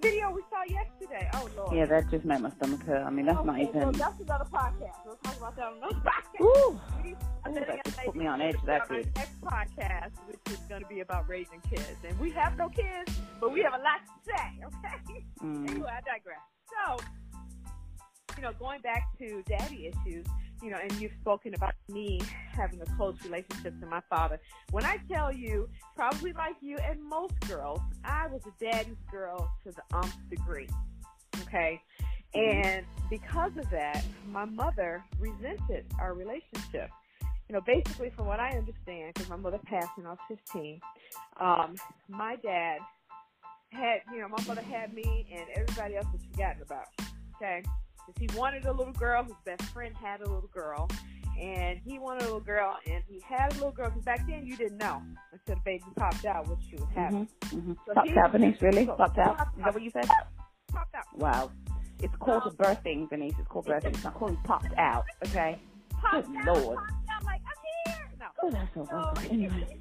the 0.00 0.08
video 0.08 0.30
we 0.30 0.42
saw 0.50 0.62
yesterday? 0.68 1.28
Oh 1.34 1.48
lord. 1.56 1.76
Yeah, 1.76 1.86
that 1.86 2.10
just 2.10 2.24
made 2.24 2.40
my 2.40 2.50
stomach 2.50 2.82
hurt. 2.82 3.02
I 3.04 3.10
mean, 3.10 3.26
that's 3.26 3.44
not 3.44 3.54
Okay, 3.60 3.70
so 3.72 3.78
even. 3.80 3.92
that's 3.92 4.20
another 4.20 4.44
podcast. 4.44 4.96
We'll 5.04 5.16
talk 5.16 5.36
about 5.36 5.56
that 5.56 5.64
on 5.64 5.76
another 5.78 5.94
podcast. 6.04 6.40
Ooh, 6.42 6.80
Ooh, 7.08 7.54
that 7.54 7.80
just 7.84 7.96
put 7.98 8.16
me 8.16 8.26
on 8.26 8.40
edge 8.40 8.56
we'll 8.56 8.66
that 8.66 8.80
have. 8.90 9.06
Next 9.16 9.40
podcast, 9.40 10.12
which 10.28 10.38
is 10.50 10.58
going 10.68 10.82
to 10.82 10.88
be 10.88 11.00
about 11.00 11.28
raising 11.28 11.60
kids, 11.70 11.96
and 12.06 12.18
we 12.18 12.30
have 12.32 12.56
no 12.56 12.68
kids, 12.68 13.12
but 13.40 13.52
we 13.52 13.62
have 13.62 13.74
a 13.74 13.78
lot 13.78 14.00
to 14.06 14.30
say. 14.30 14.60
Okay. 14.66 15.24
Mm. 15.42 15.70
Anyway, 15.70 15.88
I 15.88 16.00
digress. 16.00 16.38
So, 16.68 16.96
you 18.36 18.42
know, 18.42 18.52
going 18.58 18.80
back 18.80 19.04
to 19.18 19.42
daddy 19.48 19.86
issues, 19.92 20.26
you 20.62 20.70
know, 20.70 20.78
and 20.82 20.92
you've 21.00 21.12
spoken 21.20 21.54
about 21.54 21.74
me 21.88 22.20
having 22.52 22.80
a 22.80 22.86
close 22.96 23.16
relationship 23.24 23.78
to 23.80 23.86
my 23.86 24.00
father. 24.08 24.40
When 24.70 24.84
I 24.84 24.98
tell 25.10 25.32
you, 25.32 25.68
probably 25.94 26.32
like 26.32 26.56
you 26.60 26.76
and 26.78 27.02
most 27.02 27.38
girls, 27.40 27.80
I 28.04 28.26
was 28.28 28.42
a 28.46 28.64
daddy's 28.64 28.96
girl 29.10 29.50
to 29.64 29.72
the 29.72 29.82
umph 29.96 30.16
degree. 30.30 30.68
Okay. 31.42 31.80
Mhm. 32.34 32.64
And 32.64 32.86
because 33.10 33.56
of 33.56 33.68
that, 33.70 34.04
my 34.28 34.44
mother 34.44 35.04
resented 35.18 35.86
our 36.00 36.14
relationship. 36.14 36.90
You 37.48 37.54
know, 37.54 37.60
basically, 37.60 38.10
from 38.10 38.26
what 38.26 38.40
I 38.40 38.56
understand, 38.56 39.14
because 39.14 39.28
my 39.28 39.36
mother 39.36 39.58
passed 39.58 39.90
when 39.96 40.06
I 40.06 40.10
was 40.10 40.18
15, 40.28 40.80
um, 41.38 41.76
my 42.08 42.36
dad 42.36 42.80
had, 43.70 44.00
you 44.12 44.20
know, 44.20 44.28
my 44.28 44.42
mother 44.46 44.62
had 44.62 44.92
me 44.92 45.26
and 45.32 45.48
everybody 45.54 45.96
else 45.96 46.06
was 46.12 46.22
forgotten 46.32 46.62
about. 46.62 46.86
Okay? 47.36 47.62
Because 48.06 48.32
he 48.32 48.38
wanted 48.38 48.64
a 48.66 48.72
little 48.72 48.92
girl, 48.92 49.24
his 49.24 49.34
best 49.44 49.62
friend 49.72 49.94
had 49.96 50.20
a 50.20 50.24
little 50.24 50.48
girl, 50.52 50.88
and 51.40 51.78
he 51.84 51.98
wanted 51.98 52.22
a 52.22 52.24
little 52.26 52.40
girl, 52.40 52.76
and 52.90 53.02
he 53.08 53.20
had 53.20 53.50
a 53.52 53.54
little 53.54 53.72
girl, 53.72 53.88
because 53.90 54.04
back 54.04 54.26
then 54.28 54.46
you 54.46 54.56
didn't 54.56 54.78
know 54.78 55.02
until 55.32 55.56
the 55.56 55.60
baby 55.64 55.84
popped 55.96 56.24
out 56.24 56.46
what 56.48 56.58
she 56.68 56.76
was 56.76 56.88
having. 56.94 57.26
Mhm. 57.26 57.60
Mhm. 57.62 57.76
So 57.86 57.94
Popped 57.94 58.16
out, 58.16 58.32
Denise. 58.32 58.62
Really? 58.62 58.86
so- 58.86 58.94
Popped 58.96 59.18
out? 59.18 59.48
Is 59.56 59.64
that 59.64 59.74
what 59.74 59.82
you 59.82 59.90
said? 59.90 60.06
Popped 60.68 60.94
out. 60.94 61.04
Wow. 61.18 61.50
It's 62.00 62.14
called 62.16 62.42
a 62.46 62.50
birthing, 62.50 63.08
Denise. 63.10 63.34
It's 63.38 63.48
called 63.48 63.66
birthing. 63.66 63.86
It's 63.94 64.04
not 64.04 64.14
called 64.14 64.36
popped 64.44 64.72
out. 64.76 65.04
Okay. 65.26 65.58
Popped 65.90 66.26
Good 66.26 66.36
out. 66.48 66.56
Lord. 66.58 66.76
Popped 66.78 66.92
out 67.10 67.24
like, 67.24 67.40
I'm 67.46 67.94
here. 67.94 68.10
No. 68.20 68.26
Oh, 68.42 68.50
that's 68.50 68.74
so 68.74 68.84
So, 68.84 68.96
awful. 68.96 69.24
Anyway. 69.32 69.78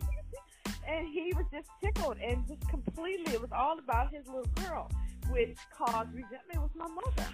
and 0.87 1.07
he 1.07 1.33
was 1.35 1.45
just 1.51 1.69
tickled 1.83 2.17
and 2.19 2.47
just 2.47 2.67
completely, 2.69 3.33
it 3.33 3.41
was 3.41 3.51
all 3.51 3.77
about 3.79 4.11
his 4.13 4.25
little 4.27 4.45
girl, 4.65 4.89
which 5.29 5.57
caused 5.77 6.13
resentment 6.13 6.61
with 6.63 6.75
my 6.75 6.87
mother. 6.87 7.27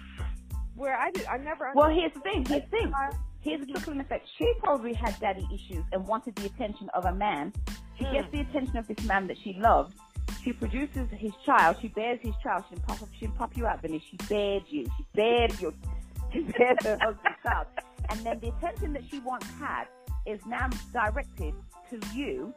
Where 0.76 0.96
I 0.96 1.10
did, 1.10 1.26
I 1.26 1.38
never. 1.38 1.72
Well, 1.74 1.90
here's 1.90 2.12
the 2.12 2.20
thing. 2.20 2.44
Here's 2.44 2.62
the 2.62 2.68
thing. 2.68 2.92
I- 2.94 3.10
Here's 3.42 3.60
the 3.60 3.66
trickling 3.72 3.98
effect. 3.98 4.28
She 4.38 4.52
probably 4.60 4.92
had 4.92 5.18
daddy 5.18 5.44
issues 5.52 5.84
and 5.92 6.06
wanted 6.06 6.36
the 6.36 6.46
attention 6.46 6.88
of 6.94 7.06
a 7.06 7.12
man 7.12 7.52
She 7.98 8.04
mm. 8.04 8.12
gets 8.12 8.30
the 8.30 8.40
attention 8.40 8.76
of 8.76 8.86
this 8.86 9.04
man 9.04 9.26
that 9.26 9.36
she 9.42 9.54
loves. 9.54 9.96
She 10.44 10.52
produces 10.52 11.08
his 11.10 11.32
child. 11.44 11.76
She 11.80 11.88
bears 11.88 12.20
his 12.22 12.34
child. 12.42 12.64
She 12.68 12.76
didn't 12.76 12.86
pop, 12.86 12.98
she 13.12 13.26
didn't 13.26 13.36
pop 13.36 13.56
you 13.56 13.66
out, 13.66 13.82
Vinny. 13.82 14.02
She 14.10 14.16
bared 14.28 14.62
you. 14.68 14.84
She 14.96 15.06
bared 15.14 15.60
your, 15.60 15.72
she 16.32 16.42
bared 16.42 16.82
her 16.84 16.98
husband's 17.00 17.38
child. 17.42 17.66
And 18.10 18.20
then 18.20 18.38
the 18.40 18.48
attention 18.48 18.92
that 18.92 19.02
she 19.10 19.18
once 19.18 19.46
had 19.58 19.86
is 20.24 20.40
now 20.46 20.70
directed 20.92 21.54
to 21.90 22.00
you. 22.14 22.54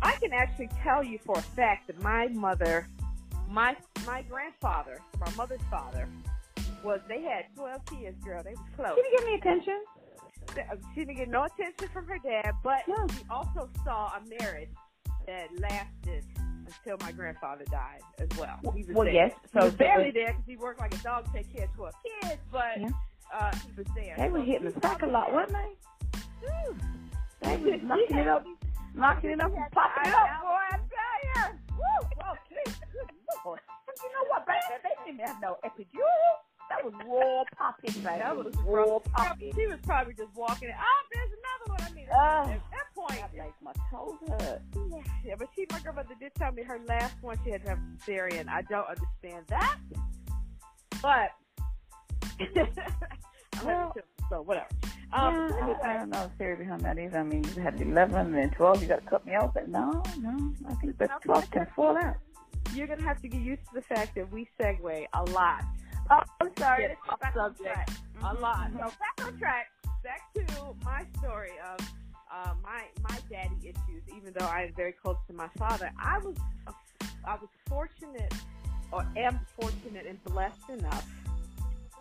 I 0.00 0.12
can 0.12 0.32
actually 0.32 0.68
tell 0.82 1.02
you 1.02 1.18
for 1.24 1.38
a 1.38 1.42
fact 1.42 1.88
that 1.88 2.00
my 2.02 2.28
mother, 2.28 2.86
my 3.48 3.76
my 4.06 4.22
grandfather, 4.22 5.00
my 5.20 5.30
mother's 5.32 5.62
father, 5.70 6.08
was 6.84 7.00
they 7.08 7.22
had 7.22 7.46
twelve 7.56 7.84
kids, 7.86 8.22
girl. 8.24 8.42
They 8.44 8.50
was 8.50 8.68
close. 8.76 8.96
She 8.96 9.02
didn't 9.02 9.18
give 9.18 9.26
me 9.26 9.34
attention. 9.34 9.80
She 10.94 11.00
didn't 11.00 11.16
get 11.16 11.28
no 11.28 11.44
attention 11.44 11.88
from 11.92 12.06
her 12.06 12.18
dad, 12.22 12.52
but 12.62 12.86
no. 12.86 13.06
she 13.08 13.24
also 13.30 13.68
saw 13.84 14.12
a 14.12 14.20
marriage 14.40 14.68
that 15.26 15.48
lasted 15.58 16.24
until 16.66 16.96
my 17.00 17.12
grandfather 17.12 17.64
died 17.70 18.00
as 18.18 18.28
well. 18.38 18.58
He 18.74 18.84
was 18.84 18.94
well, 18.94 19.04
there. 19.04 19.14
yes. 19.14 19.32
So 19.52 19.60
he 19.60 19.64
was 19.66 19.74
barely 19.74 20.04
was... 20.06 20.14
there 20.14 20.26
because 20.28 20.44
he 20.46 20.56
worked 20.56 20.80
like 20.80 20.94
a 20.94 20.98
dog 20.98 21.26
to 21.26 21.32
take 21.32 21.54
care 21.54 21.64
of 21.64 21.72
12 21.74 21.94
kids, 22.22 22.40
but 22.52 22.80
yeah. 22.80 22.88
uh, 23.32 23.52
he 23.52 23.72
was 23.76 23.86
there. 23.94 24.14
They 24.16 24.26
so 24.26 24.32
were 24.32 24.42
hitting 24.42 24.64
the 24.64 24.80
sack 24.80 25.02
a 25.02 25.06
lot, 25.06 25.32
weren't 25.32 25.50
they? 25.52 26.20
Woo. 26.42 26.76
They 27.42 27.56
were 27.56 27.76
knocking 27.82 28.18
it 28.18 28.28
up, 28.28 28.44
knocking 28.94 29.30
it 29.30 29.40
up 29.40 29.52
and 29.54 29.70
popping 29.72 30.10
it 30.10 30.14
up, 30.14 30.42
boy, 30.42 30.48
I 30.48 30.76
tell 30.76 31.50
you. 31.50 31.58
Woo, 31.72 32.08
well, 32.18 32.36
please, 32.48 32.74
good 32.92 33.10
Lord. 33.44 33.60
And 33.88 33.96
you 34.02 34.08
know 34.12 34.30
what, 34.30 34.46
back 34.46 34.62
then, 34.68 34.78
they 34.82 35.12
didn't 35.12 35.26
have 35.26 35.40
no 35.40 35.56
epidural. 35.64 36.53
That 36.70 36.84
was 36.84 36.94
raw 37.06 37.44
popping, 37.56 37.92
baby. 38.02 38.18
That 38.18 38.36
was 38.36 38.54
raw 38.64 38.98
popping. 38.98 39.52
She 39.54 39.66
was 39.66 39.78
probably 39.84 40.14
just 40.14 40.34
walking. 40.34 40.70
Oh, 40.70 41.02
there's 41.12 41.30
another 41.30 41.82
one. 41.82 41.90
I 41.90 41.94
mean, 41.94 42.06
uh, 42.10 42.54
at 42.54 42.62
that 42.72 42.94
point, 42.94 43.20
that 43.20 43.34
makes 43.34 43.60
my 43.62 43.72
toes 43.90 44.14
hurt. 44.28 44.62
Yeah, 45.24 45.34
but 45.38 45.48
she, 45.54 45.66
my 45.70 45.78
grandmother 45.80 46.14
did 46.18 46.34
tell 46.34 46.52
me 46.52 46.62
her 46.62 46.80
last 46.86 47.14
one 47.20 47.38
she 47.44 47.50
had 47.50 47.62
to 47.64 47.70
have 47.70 47.78
cesarean. 48.06 48.48
I 48.48 48.62
don't 48.62 48.86
understand 48.88 49.44
that, 49.48 49.78
but 51.02 51.30
well, 53.64 53.94
so 54.30 54.42
whatever. 54.42 54.66
Um, 55.12 55.34
yeah, 55.34 55.56
anyway. 55.62 55.78
I 55.84 55.92
don't 55.98 56.10
know 56.10 56.24
the 56.24 56.32
theory 56.38 56.56
behind 56.56 56.80
that 56.82 56.98
either. 56.98 57.18
I 57.18 57.22
mean, 57.22 57.44
you 57.54 57.62
had 57.62 57.80
11 57.80 58.16
and 58.16 58.34
then 58.34 58.50
12, 58.50 58.82
you 58.82 58.88
got 58.88 59.04
to 59.04 59.08
cut 59.08 59.24
me 59.24 59.34
off. 59.36 59.54
But 59.54 59.68
no, 59.68 60.02
no, 60.20 60.52
I 60.68 60.74
think 60.74 60.98
the 60.98 61.08
12 61.22 61.50
can 61.50 61.66
fall 61.76 61.96
out. 61.96 62.16
You're 62.74 62.88
going 62.88 62.98
to 62.98 63.04
have 63.04 63.20
to 63.22 63.28
get 63.28 63.40
used 63.40 63.62
to 63.68 63.74
the 63.74 63.82
fact 63.82 64.16
that 64.16 64.32
we 64.32 64.48
segue 64.60 65.06
a 65.12 65.22
lot. 65.30 65.64
Oh, 66.10 66.22
I'm 66.40 66.50
sorry. 66.58 66.88
Get 66.88 66.96
off 67.08 67.20
subject 67.34 67.90
mm-hmm. 67.90 68.24
a 68.24 68.40
lot. 68.40 68.70
So 68.72 68.78
back 68.78 69.26
on 69.26 69.38
track. 69.38 69.66
Back 70.02 70.20
to 70.34 70.74
my 70.84 71.04
story 71.18 71.52
of 71.72 71.80
uh, 72.32 72.54
my 72.62 72.84
my 73.08 73.18
daddy 73.30 73.56
issues. 73.62 74.02
Even 74.16 74.32
though 74.38 74.46
I 74.46 74.62
am 74.62 74.74
very 74.76 74.92
close 74.92 75.16
to 75.28 75.32
my 75.32 75.48
father, 75.56 75.90
I 75.98 76.18
was 76.18 76.36
I 77.24 77.34
was 77.36 77.48
fortunate, 77.66 78.34
or 78.92 79.06
am 79.16 79.40
fortunate 79.58 80.06
and 80.06 80.22
blessed 80.24 80.68
enough 80.68 81.06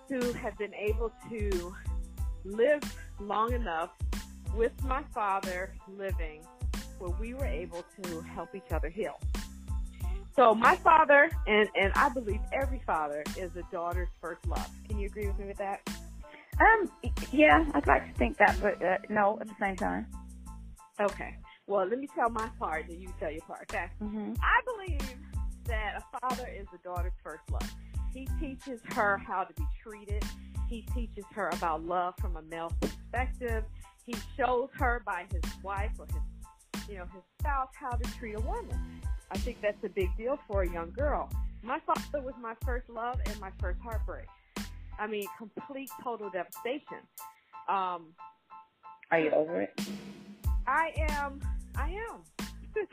to 0.10 0.34
have 0.34 0.58
been 0.58 0.74
able 0.74 1.12
to 1.30 1.74
live 2.44 2.84
long 3.20 3.54
enough 3.54 3.92
with 4.56 4.72
my 4.84 5.02
father 5.14 5.74
living 5.88 6.42
where 7.00 7.12
we 7.20 7.34
were 7.34 7.46
able 7.46 7.84
to 8.04 8.22
help 8.22 8.54
each 8.54 8.72
other 8.72 8.90
heal. 8.90 9.20
So 10.36 10.56
my 10.56 10.76
father, 10.78 11.30
and, 11.48 11.70
and 11.80 11.94
I 11.96 12.10
believe 12.10 12.40
every 12.52 12.82
father, 12.86 13.24
is 13.38 13.52
a 13.56 13.64
daughter's 13.72 14.10
first 14.20 14.46
love. 14.48 14.68
Can 14.88 14.98
you 14.98 15.06
agree 15.06 15.28
with 15.28 15.38
me 15.38 15.46
with 15.46 15.58
that? 15.58 15.88
Um, 16.60 16.92
yeah, 17.32 17.66
I'd 17.74 17.88
like 17.88 18.12
to 18.12 18.18
think 18.18 18.38
that, 18.38 18.58
but 18.62 18.84
uh, 18.84 18.98
no, 19.10 19.38
at 19.40 19.48
the 19.48 19.56
same 19.60 19.76
time. 19.76 20.08
Okay. 21.00 21.36
Well, 21.68 21.88
let 21.88 22.00
me 22.00 22.08
tell 22.16 22.30
my 22.30 22.50
part, 22.60 22.90
and 22.90 23.02
you 23.02 23.14
tell 23.20 23.32
your 23.32 23.42
part. 23.42 23.72
Okay. 23.72 23.86
Mm-hmm. 24.02 24.34
I 24.42 24.62
believe 24.66 25.16
that 25.66 26.02
a 26.02 26.20
father 26.20 26.48
is 26.48 26.68
a 26.74 26.78
daughter's 26.84 27.14
first 27.24 27.44
love. 27.52 27.72
He 28.14 28.28
teaches 28.40 28.82
her 28.94 29.18
how 29.18 29.44
to 29.44 29.54
be 29.54 29.66
treated. 29.82 30.24
He 30.70 30.82
teaches 30.94 31.26
her 31.34 31.50
about 31.54 31.84
love 31.84 32.16
from 32.20 32.38
a 32.38 32.42
male 32.44 32.72
perspective. 32.82 33.64
He 34.06 34.16
shows 34.38 34.70
her 34.74 35.02
by 35.06 35.26
his 35.32 35.44
wife 35.64 35.92
or 35.98 36.06
his, 36.08 36.86
you 36.90 36.98
know, 36.98 37.06
his 37.06 37.24
spouse 37.40 37.70
how 37.80 37.92
to 37.92 38.12
treat 38.18 38.36
a 38.36 38.42
woman. 38.42 39.02
I 39.32 39.38
think 39.38 39.62
that's 39.62 39.84
a 39.84 39.90
big 39.90 40.16
deal 40.18 40.38
for 40.48 40.64
a 40.64 40.72
young 40.72 40.92
girl. 40.92 41.30
My 41.62 41.80
father 41.80 42.22
was 42.22 42.34
my 42.42 42.56
first 42.66 42.90
love 42.90 43.20
and 43.26 43.40
my 43.40 43.52
first 43.60 43.80
heartbreak. 43.82 44.28
I 45.00 45.08
mean, 45.08 45.26
complete, 45.38 45.90
total 46.04 46.30
devastation. 46.30 47.00
Um, 47.68 48.14
Are 49.12 49.20
you 49.20 49.32
over 49.32 49.62
it? 49.62 49.80
I 50.68 50.92
am. 51.10 51.42
I 51.76 51.90
am. 51.90 52.48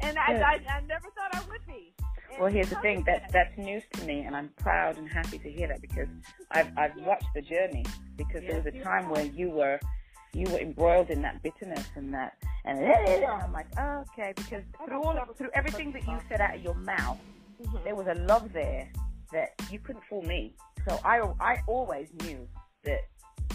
and 0.00 0.18
I, 0.18 0.32
I, 0.32 0.60
I 0.68 0.80
never 0.86 1.08
thought 1.10 1.34
I 1.34 1.40
would 1.48 1.66
be. 1.66 1.94
Well, 2.38 2.50
here's 2.50 2.68
the 2.68 2.76
thing 2.76 3.02
that 3.06 3.30
that's 3.32 3.56
news 3.56 3.82
to 3.94 4.04
me, 4.04 4.20
and 4.20 4.36
I'm 4.36 4.50
proud 4.58 4.98
and 4.98 5.08
happy 5.08 5.38
to 5.38 5.50
hear 5.50 5.68
that 5.68 5.80
because 5.80 6.08
I've 6.50 6.68
I've 6.76 6.96
watched 6.98 7.28
the 7.34 7.40
journey 7.40 7.84
because 8.16 8.42
yes, 8.42 8.52
there 8.52 8.62
was 8.62 8.66
a 8.66 8.84
time 8.84 9.08
where 9.08 9.24
you 9.24 9.48
were 9.48 9.80
you 10.34 10.44
were 10.50 10.58
embroiled 10.58 11.08
in 11.08 11.22
that 11.22 11.42
bitterness 11.42 11.86
and 11.94 12.12
that 12.12 12.36
and 12.66 13.24
I'm 13.24 13.52
like 13.52 13.66
oh, 13.78 14.04
okay 14.12 14.32
because 14.36 14.62
through 14.84 15.02
all 15.02 15.16
through 15.36 15.50
everything 15.54 15.92
that 15.92 16.06
you 16.06 16.18
said 16.28 16.40
out 16.40 16.56
of 16.56 16.62
your 16.62 16.74
mouth, 16.74 17.18
mm-hmm. 17.62 17.76
there 17.84 17.94
was 17.94 18.06
a 18.06 18.14
love 18.22 18.52
there 18.52 18.88
that 19.32 19.50
you 19.70 19.78
couldn't 19.78 20.04
fool 20.08 20.22
me. 20.22 20.54
So 20.88 20.98
I 21.04 21.20
I 21.40 21.62
always 21.66 22.08
knew 22.22 22.46
that 22.84 23.00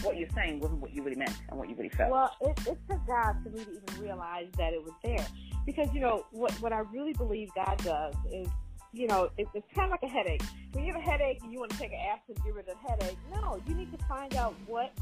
what 0.02 0.16
you're 0.16 0.28
saying 0.34 0.60
wasn't 0.60 0.80
what 0.80 0.92
you 0.92 1.02
really 1.02 1.16
meant 1.16 1.36
and 1.48 1.58
what 1.58 1.68
you 1.68 1.76
really 1.76 1.90
felt. 1.90 2.10
Well, 2.10 2.36
it, 2.40 2.58
it 2.66 2.78
took 2.88 3.06
God 3.06 3.36
for 3.42 3.50
me 3.50 3.64
to 3.64 3.70
even 3.70 4.02
realize 4.02 4.48
that 4.56 4.72
it 4.72 4.82
was 4.82 4.94
there 5.04 5.26
because 5.66 5.92
you 5.92 6.00
know 6.00 6.26
what 6.30 6.52
what 6.60 6.72
I 6.72 6.80
really 6.80 7.12
believe 7.12 7.50
God 7.54 7.78
does 7.84 8.14
is 8.32 8.48
you 8.92 9.06
know, 9.06 9.30
it, 9.38 9.48
it's 9.54 9.66
kind 9.74 9.86
of 9.86 9.90
like 9.90 10.02
a 10.02 10.12
headache. 10.12 10.42
When 10.72 10.84
you 10.84 10.92
have 10.92 11.00
a 11.00 11.04
headache 11.04 11.40
and 11.42 11.52
you 11.52 11.58
want 11.58 11.72
to 11.72 11.78
take 11.78 11.92
an 11.92 11.98
aspirin 11.98 12.36
to 12.36 12.42
get 12.42 12.54
rid 12.54 12.68
of 12.68 12.76
the 12.76 12.88
headache, 12.88 13.18
no, 13.32 13.60
you 13.66 13.74
need 13.74 13.90
to 13.98 14.04
find 14.04 14.34
out 14.36 14.54
what 14.66 14.92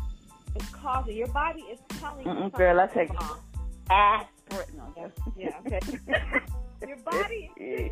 is 0.55 0.69
causing. 0.69 1.17
Your 1.17 1.29
body 1.29 1.63
is 1.63 1.79
telling 1.99 2.25
Mm-mm, 2.25 2.45
you 2.45 2.51
girl, 2.51 2.81
I 2.81 2.87
take 2.87 3.11
aspirin. 3.91 4.77
No, 4.77 4.95
yeah, 5.37 5.51
okay. 5.67 5.81
Your 6.87 6.97
body 6.99 7.51
is 7.57 7.91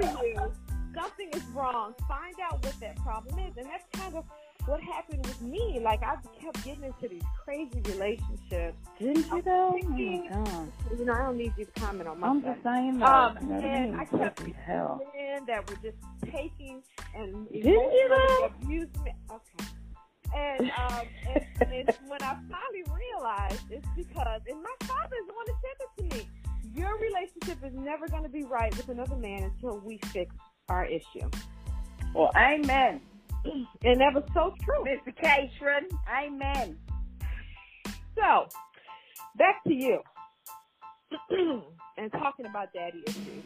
telling 0.00 0.26
you 0.34 0.52
something 0.94 1.28
is 1.34 1.44
wrong. 1.54 1.94
Find 2.08 2.34
out 2.42 2.64
what 2.64 2.74
that 2.80 2.96
problem 2.96 3.38
is, 3.38 3.56
and 3.56 3.66
that's 3.66 3.84
kind 3.92 4.14
of 4.14 4.24
what 4.66 4.80
happened 4.80 5.24
with 5.26 5.40
me. 5.42 5.80
Like 5.82 6.02
I 6.02 6.16
kept 6.40 6.64
getting 6.64 6.84
into 6.84 7.08
these 7.08 7.22
crazy 7.44 7.80
relationships. 7.84 8.76
Didn't 8.98 9.26
you 9.26 9.42
though? 9.42 9.72
Thinking, 9.74 10.28
oh 10.32 10.68
you 10.96 11.04
know, 11.04 11.12
I 11.14 11.18
don't 11.18 11.36
need 11.36 11.52
you 11.56 11.64
to 11.66 11.72
comment 11.80 12.08
on 12.08 12.20
my. 12.20 12.28
I'm 12.28 12.42
just 12.42 12.62
saying 12.62 13.02
Um, 13.02 13.36
and 13.50 14.00
I 14.00 14.04
kept 14.04 14.42
men 14.42 15.46
that 15.46 15.68
were 15.68 15.76
just 15.82 15.98
taking 16.24 16.82
and 17.14 17.48
Didn't 17.50 17.64
you 17.66 18.08
though? 18.08 18.46
abusing 18.46 19.04
me. 19.04 19.12
Okay. 19.30 19.68
And, 20.34 20.70
um, 20.70 21.06
and, 21.28 21.72
and 21.72 21.88
when 22.06 22.22
I 22.22 22.36
finally 22.48 22.84
realized, 22.92 23.62
it's 23.70 23.86
because, 23.96 24.40
and 24.48 24.62
my 24.62 24.86
father 24.86 25.16
is 25.20 25.26
the 25.26 25.34
one 25.34 25.46
that 25.46 25.56
said 25.60 25.76
this 25.78 26.10
to 26.10 26.16
me. 26.16 26.28
Your 26.74 26.96
relationship 26.98 27.64
is 27.64 27.74
never 27.74 28.06
going 28.08 28.22
to 28.22 28.28
be 28.28 28.44
right 28.44 28.74
with 28.76 28.88
another 28.88 29.16
man 29.16 29.42
until 29.42 29.80
we 29.80 29.98
fix 30.12 30.34
our 30.68 30.86
issue. 30.86 31.28
Well, 32.14 32.30
amen. 32.36 33.00
And 33.82 34.00
that 34.00 34.14
was 34.14 34.24
so 34.34 34.54
true. 34.62 34.84
Mr. 34.84 35.16
Catron, 35.16 35.88
amen. 36.08 36.76
So, 38.14 38.46
back 39.36 39.64
to 39.64 39.74
you. 39.74 40.00
and 41.98 42.12
talking 42.12 42.46
about 42.46 42.72
daddy 42.72 43.02
issues. 43.06 43.44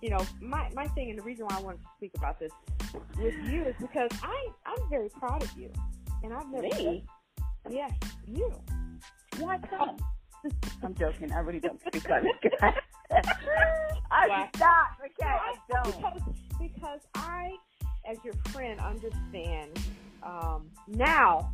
You 0.00 0.10
know, 0.10 0.26
my, 0.40 0.68
my 0.74 0.86
thing 0.88 1.10
and 1.10 1.18
the 1.18 1.22
reason 1.22 1.46
why 1.46 1.56
I 1.58 1.60
wanted 1.60 1.78
to 1.78 1.88
speak 1.96 2.12
about 2.16 2.38
this 2.38 2.52
with 3.18 3.34
you 3.48 3.62
is 3.64 3.74
because 3.80 4.10
I 4.22 4.48
I'm 4.66 4.90
very 4.90 5.08
proud 5.08 5.42
of 5.42 5.56
you. 5.56 5.70
And 6.22 6.32
I've 6.32 6.48
never 6.48 6.62
Me? 6.62 7.04
Yes, 7.70 7.92
you. 8.26 8.52
Why 9.38 9.58
come? 9.58 9.96
I'm 10.82 10.94
joking. 10.94 11.32
I 11.32 11.38
really 11.38 11.60
don't 11.60 11.80
speak 11.80 12.08
like 12.08 12.22
this 12.22 12.52
guy. 12.60 12.74
I 14.10 14.28
wow. 14.28 14.48
stop. 14.56 14.98
Okay, 15.04 15.28
I 15.28 15.54
don't. 15.70 15.96
Because, 15.96 16.20
because 16.58 17.00
I 17.14 17.52
as 18.08 18.18
your 18.24 18.34
friend, 18.50 18.80
understand 18.80 19.78
um, 20.22 20.70
now. 20.88 21.52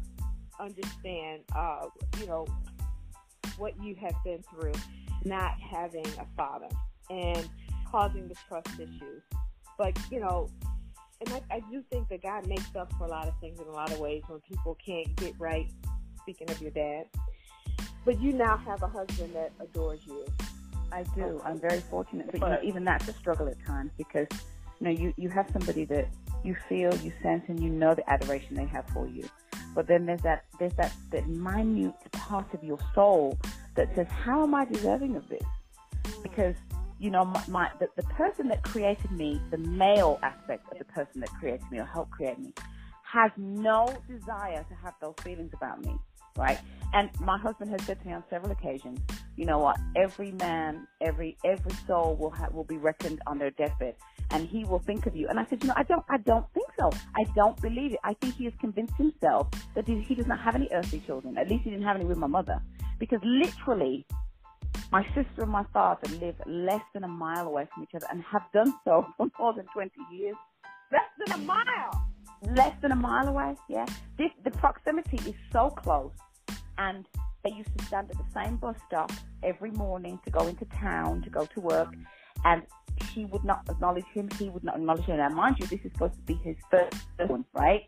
Understand, 0.61 1.43
uh, 1.55 1.87
you 2.19 2.27
know, 2.27 2.45
what 3.59 3.81
you 3.81 3.95
have 3.95 4.15
been 4.25 4.43
through, 4.51 4.73
not 5.25 5.53
having 5.61 6.05
a 6.05 6.27
father 6.37 6.67
and 7.11 7.49
causing 7.89 8.27
the 8.27 8.35
trust 8.49 8.69
issues. 8.75 9.23
But 9.79 9.97
you 10.11 10.19
know, 10.19 10.51
and 11.21 11.35
I, 11.35 11.57
I 11.57 11.61
do 11.71 11.83
think 11.91 12.09
that 12.09 12.23
God 12.23 12.47
makes 12.47 12.75
up 12.77 12.93
for 12.99 13.05
a 13.05 13.09
lot 13.09 13.27
of 13.27 13.35
things 13.41 13.59
in 13.61 13.67
a 13.67 13.73
lot 13.73 13.91
of 13.91 13.99
ways 13.99 14.23
when 14.29 14.41
people 14.41 14.77
can't 14.85 15.15
get 15.17 15.35
right. 15.39 15.71
Speaking 16.23 16.51
of 16.51 16.61
your 16.61 16.71
dad, 16.73 17.07
but 18.05 18.21
you 18.21 18.33
now 18.35 18.59
have 18.59 18.83
a 18.83 18.87
husband 18.87 19.35
that 19.35 19.51
adores 19.61 20.01
you. 20.07 20.27
I 20.93 21.05
do. 21.15 21.41
Oh. 21.41 21.43
I'm 21.43 21.59
very 21.59 21.81
fortunate, 21.81 22.27
but, 22.31 22.41
but 22.41 22.47
you 22.47 22.55
know, 22.55 22.61
even 22.65 22.85
that's 22.85 23.09
a 23.09 23.15
struggle 23.15 23.49
at 23.49 23.57
times 23.65 23.93
because 23.97 24.27
you 24.79 24.85
know 24.85 24.91
you 24.91 25.15
you 25.17 25.31
have 25.31 25.49
somebody 25.53 25.87
that 25.87 26.09
you 26.45 26.55
feel, 26.69 26.95
you 26.97 27.13
sense, 27.23 27.45
and 27.49 27.63
you 27.63 27.71
know 27.71 27.95
the 27.95 28.09
adoration 28.11 28.57
they 28.57 28.67
have 28.67 28.87
for 28.91 29.07
you. 29.09 29.27
But 29.75 29.87
then 29.87 30.05
there's 30.05 30.21
that 30.23 30.45
there's 30.59 30.75
that, 30.75 30.93
that 31.13 31.27
minute 31.29 31.95
part 32.13 32.53
of 32.53 32.63
your 32.63 32.79
soul 32.95 33.39
that 33.75 33.95
says, 33.95 34.07
How 34.09 34.43
am 34.43 34.55
I 34.55 34.67
deserving 34.67 35.17
of 35.17 35.27
this? 35.29 35.45
because 36.23 36.55
you 36.99 37.11
know 37.11 37.25
my, 37.25 37.43
my 37.49 37.71
the, 37.79 37.89
the 37.97 38.03
person 38.05 38.49
that 38.49 38.63
created 38.63 39.11
me, 39.11 39.41
the 39.51 39.59
male 39.59 40.19
aspect 40.23 40.71
of 40.73 40.79
the 40.79 40.85
person 40.85 41.21
that 41.21 41.31
created 41.31 41.65
me 41.71 41.79
or 41.79 41.85
helped 41.85 42.11
create 42.13 42.39
me, 42.39 42.53
has 43.03 43.31
no 43.37 43.89
desire 44.09 44.65
to 44.69 44.75
have 44.75 44.95
those 45.01 45.15
feelings 45.23 45.53
about 45.55 45.85
me, 45.85 45.95
right? 46.37 46.59
And 46.93 47.11
my 47.21 47.39
husband 47.39 47.71
has 47.71 47.83
said 47.85 48.01
to 48.01 48.07
me 48.07 48.13
on 48.15 48.25
several 48.31 48.53
occasions, 48.53 48.99
you 49.37 49.45
know 49.45 49.59
what? 49.59 49.79
Every 49.97 50.33
man, 50.33 50.87
every 51.01 51.37
every 51.45 51.73
soul 51.87 52.17
will 52.17 52.31
have 52.31 52.53
will 52.53 52.65
be 52.65 52.77
reckoned 52.77 53.21
on 53.27 53.39
their 53.39 53.51
deathbed, 53.51 53.95
and 54.31 54.49
he 54.49 54.65
will 54.65 54.79
think 54.79 55.07
of 55.07 55.15
you. 55.15 55.29
And 55.29 55.39
I 55.39 55.47
said, 55.47 55.63
you 55.63 55.69
know, 55.69 55.75
I 55.77 55.85
don't, 55.85 56.05
I 56.11 56.19
don't 56.19 56.47
think 56.55 56.69
so. 56.79 56.91
I 57.17 57.25
don't 57.35 57.61
believe 57.61 57.93
it. 57.93 58.01
I 58.05 58.15
think 58.15 58.35
he 58.35 58.45
has 58.45 58.55
convinced 58.61 58.95
himself 58.97 59.49
that 59.75 59.87
he 59.87 60.15
does 60.15 60.27
not 60.27 60.41
have 60.41 60.55
any 60.55 60.69
earthly 60.73 61.01
children. 61.01 61.39
At 61.39 61.49
least 61.49 61.65
he 61.65 61.71
didn't 61.71 61.85
have 61.85 61.97
any 61.97 62.05
with 62.05 62.19
my 62.19 62.27
mother, 62.27 62.61
because 62.99 63.21
literally, 63.23 64.07
my 64.91 65.05
sister 65.15 65.43
and 65.43 65.51
my 65.51 65.65
father 65.73 66.09
live 66.21 66.37
less 66.47 66.83
than 66.95 67.05
a 67.05 67.09
mile 67.09 67.47
away 67.47 67.69
from 67.73 67.83
each 67.83 67.95
other 67.95 68.07
and 68.11 68.23
have 68.23 68.43
done 68.53 68.73
so 68.85 69.07
for 69.17 69.29
more 69.39 69.55
than 69.55 69.67
20 69.73 69.91
years. 70.13 70.37
Less 70.91 71.03
than 71.27 71.41
a 71.41 71.45
mile. 71.45 72.09
Less 72.55 72.75
than 72.81 72.93
a 72.93 72.97
mile 72.97 73.29
away, 73.29 73.55
yeah. 73.69 73.87
This, 74.17 74.31
the 74.45 74.51
proximity 74.53 75.19
is 75.29 75.35
so 75.53 75.71
close 75.71 76.13
and 76.79 77.05
they 77.45 77.51
used 77.51 77.77
to 77.77 77.85
stand 77.85 78.11
at 78.11 78.17
the 78.17 78.25
same 78.33 78.57
bus 78.57 78.77
stop 78.87 79.13
every 79.43 79.71
morning 79.73 80.19
to 80.25 80.31
go 80.31 80.47
into 80.47 80.65
town, 80.67 81.23
to 81.23 81.31
go 81.31 81.45
to 81.47 81.61
work, 81.61 81.95
and 82.45 82.63
she 83.13 83.25
would 83.27 83.45
not 83.45 83.63
acknowledge 83.69 84.05
him, 84.15 84.29
he 84.39 84.49
would 84.49 84.65
not 84.65 84.77
acknowledge 84.77 85.05
her. 85.05 85.17
Now, 85.17 85.29
mind 85.29 85.57
you, 85.59 85.67
this 85.67 85.81
is 85.85 85.93
supposed 85.93 86.15
to 86.15 86.21
be 86.23 86.35
his 86.45 86.57
first 86.71 86.97
one, 87.27 87.45
right? 87.53 87.83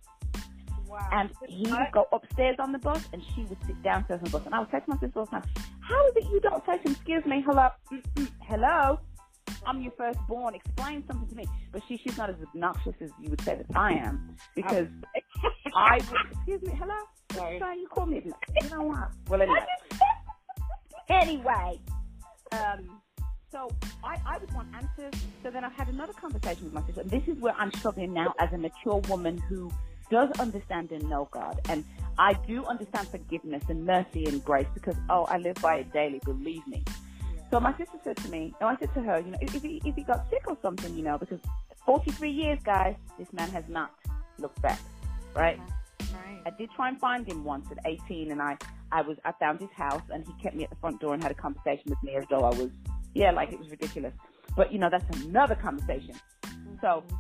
Wow. 0.91 1.09
And 1.13 1.31
he 1.47 1.71
would 1.71 1.93
go 1.93 2.07
upstairs 2.13 2.57
on 2.59 2.73
the 2.73 2.79
bus, 2.79 3.09
and 3.13 3.23
she 3.35 3.43
would 3.45 3.59
sit 3.65 3.81
downstairs 3.83 4.19
on 4.19 4.25
the 4.25 4.31
bus. 4.31 4.43
And 4.45 4.55
I 4.55 4.59
would 4.59 4.71
to 4.71 4.83
my 4.89 4.99
sister 4.99 5.21
all 5.21 5.25
the 5.27 5.31
time, 5.31 5.45
"How 5.81 6.07
is 6.09 6.17
it 6.17 6.25
you 6.25 6.41
don't 6.41 6.65
to 6.65 6.73
him, 6.73 6.93
excuse 6.93 7.25
me, 7.25 7.45
hello, 7.47 7.69
Mm-mm, 7.93 8.29
hello, 8.43 8.99
I'm 9.65 9.81
your 9.81 9.93
firstborn. 9.93 10.57
Explain 10.57 11.05
something 11.07 11.29
to 11.29 11.35
me." 11.37 11.47
But 11.71 11.83
she, 11.87 11.97
she's 11.97 12.19
not 12.19 12.29
as 12.29 12.37
obnoxious 12.43 12.95
as 13.01 13.11
you 13.21 13.31
would 13.31 13.41
say 13.43 13.55
that 13.55 13.67
I 13.77 13.93
am, 13.93 14.35
because 14.57 14.89
I 15.77 16.01
would, 16.11 16.19
excuse 16.33 16.63
me, 16.63 16.75
hello. 16.77 16.97
Sorry. 17.35 17.61
Sorry, 17.61 17.79
you 17.79 17.87
call 17.87 18.07
me. 18.07 18.23
You 18.25 18.71
know 18.71 18.83
what? 18.83 19.11
Well, 19.29 19.43
anyway. 19.43 19.61
anyway, 21.09 21.81
um, 22.51 23.01
so 23.53 23.69
I, 24.03 24.17
I 24.27 24.39
would 24.39 24.53
want 24.53 24.69
answers. 24.75 25.21
So 25.45 25.51
then 25.51 25.65
I've 25.65 25.73
had 25.73 25.89
another 25.89 26.15
conversation 26.15 26.65
with 26.65 26.73
my 26.73 26.85
sister, 26.87 27.03
and 27.03 27.11
this 27.11 27.23
is 27.29 27.41
where 27.41 27.55
I'm 27.57 27.73
struggling 27.75 28.13
now 28.13 28.35
as 28.41 28.53
a 28.53 28.59
mature 28.59 29.01
woman 29.09 29.39
who 29.39 29.71
does 30.11 30.31
understand 30.39 30.93
and 30.93 31.09
know 31.09 31.29
God, 31.31 31.61
and 31.69 31.85
I 32.19 32.35
do 32.47 32.65
understand 32.67 33.09
forgiveness 33.09 33.63
and 33.69 33.85
mercy 33.87 34.27
and 34.27 34.45
grace 34.45 34.67
because 34.75 34.97
oh, 35.09 35.25
I 35.25 35.39
live 35.39 35.57
by 35.63 35.77
it 35.77 35.93
daily. 35.93 36.21
Believe 36.25 36.67
me. 36.67 36.85
So 37.51 37.59
my 37.59 37.77
sister 37.77 37.99
said 38.05 38.17
to 38.19 38.29
me, 38.29 38.55
no, 38.61 38.69
I 38.69 38.77
said 38.77 38.95
to 38.95 39.03
her, 39.03 39.19
you 39.19 39.33
know, 39.33 39.39
if, 39.41 39.55
if 39.55 39.63
he 39.63 39.83
if 39.85 39.95
he 39.95 40.03
got 40.03 40.29
sick 40.31 40.43
or 40.47 40.57
something, 40.63 40.95
you 40.97 41.03
know, 41.03 41.19
because 41.19 41.41
43 41.87 42.31
years, 42.31 42.59
guys, 42.63 42.95
this 43.19 43.33
man 43.33 43.51
has 43.51 43.65
not 43.69 43.93
looked 44.39 44.61
back, 44.63 44.81
right? 45.35 45.59
Right. 46.13 46.41
I 46.47 46.51
did 46.51 46.71
try 46.77 46.89
and 46.89 46.99
find 47.01 47.27
him 47.27 47.45
once 47.45 47.67
at 47.71 47.79
18, 47.85 48.31
and 48.31 48.41
I, 48.41 48.57
I 48.93 49.03
was, 49.03 49.17
I 49.25 49.33
found 49.33 49.61
his 49.61 49.71
house, 49.71 50.03
and 50.11 50.27
he 50.27 50.33
kept 50.43 50.57
me 50.57 50.65
at 50.65 50.71
the 50.71 50.77
front 50.77 51.01
door 51.01 51.15
and 51.15 51.23
had 51.23 51.33
a 51.33 51.35
conversation 51.35 51.85
with 51.87 52.03
me 52.03 52.17
as 52.17 52.25
though 52.31 52.41
I 52.41 52.51
was, 52.51 52.71
yeah, 53.15 53.31
like 53.31 53.53
it 53.53 53.59
was 53.59 53.71
ridiculous. 53.71 54.13
But 54.57 54.73
you 54.73 54.79
know, 54.79 54.91
that's 54.91 55.17
another 55.25 55.55
conversation. 55.55 56.15
So 56.81 57.05
mm-hmm. 57.07 57.17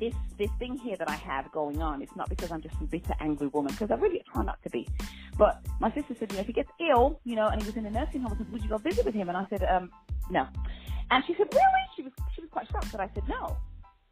This, 0.00 0.14
this 0.38 0.50
thing 0.58 0.76
here 0.78 0.96
that 0.96 1.08
I 1.08 1.14
have 1.16 1.50
going 1.52 1.80
on, 1.82 2.02
it's 2.02 2.14
not 2.16 2.28
because 2.28 2.50
I'm 2.50 2.60
just 2.60 2.74
a 2.80 2.84
bitter, 2.84 3.14
angry 3.20 3.48
woman, 3.48 3.72
because 3.72 3.90
I 3.90 3.94
really 3.94 4.22
try 4.32 4.44
not 4.44 4.62
to 4.62 4.70
be. 4.70 4.88
But 5.38 5.64
my 5.80 5.92
sister 5.92 6.14
said, 6.18 6.30
you 6.32 6.36
know, 6.36 6.40
if 6.42 6.46
he 6.46 6.52
gets 6.52 6.70
ill, 6.80 7.20
you 7.24 7.36
know, 7.36 7.48
and 7.48 7.60
he 7.62 7.66
was 7.66 7.76
in 7.76 7.86
a 7.86 7.90
nursing 7.90 8.22
home, 8.22 8.32
I 8.34 8.36
said, 8.38 8.52
would 8.52 8.62
you 8.62 8.68
go 8.68 8.78
visit 8.78 9.04
with 9.04 9.14
him? 9.14 9.28
And 9.28 9.36
I 9.38 9.46
said, 9.50 9.62
um, 9.64 9.90
no. 10.30 10.46
And 11.10 11.24
she 11.26 11.34
said, 11.34 11.48
really? 11.52 11.84
She 11.96 12.02
was, 12.02 12.12
she 12.34 12.40
was 12.40 12.50
quite 12.50 12.68
shocked 12.70 12.92
that 12.92 13.00
I 13.00 13.10
said 13.14 13.24
no 13.28 13.56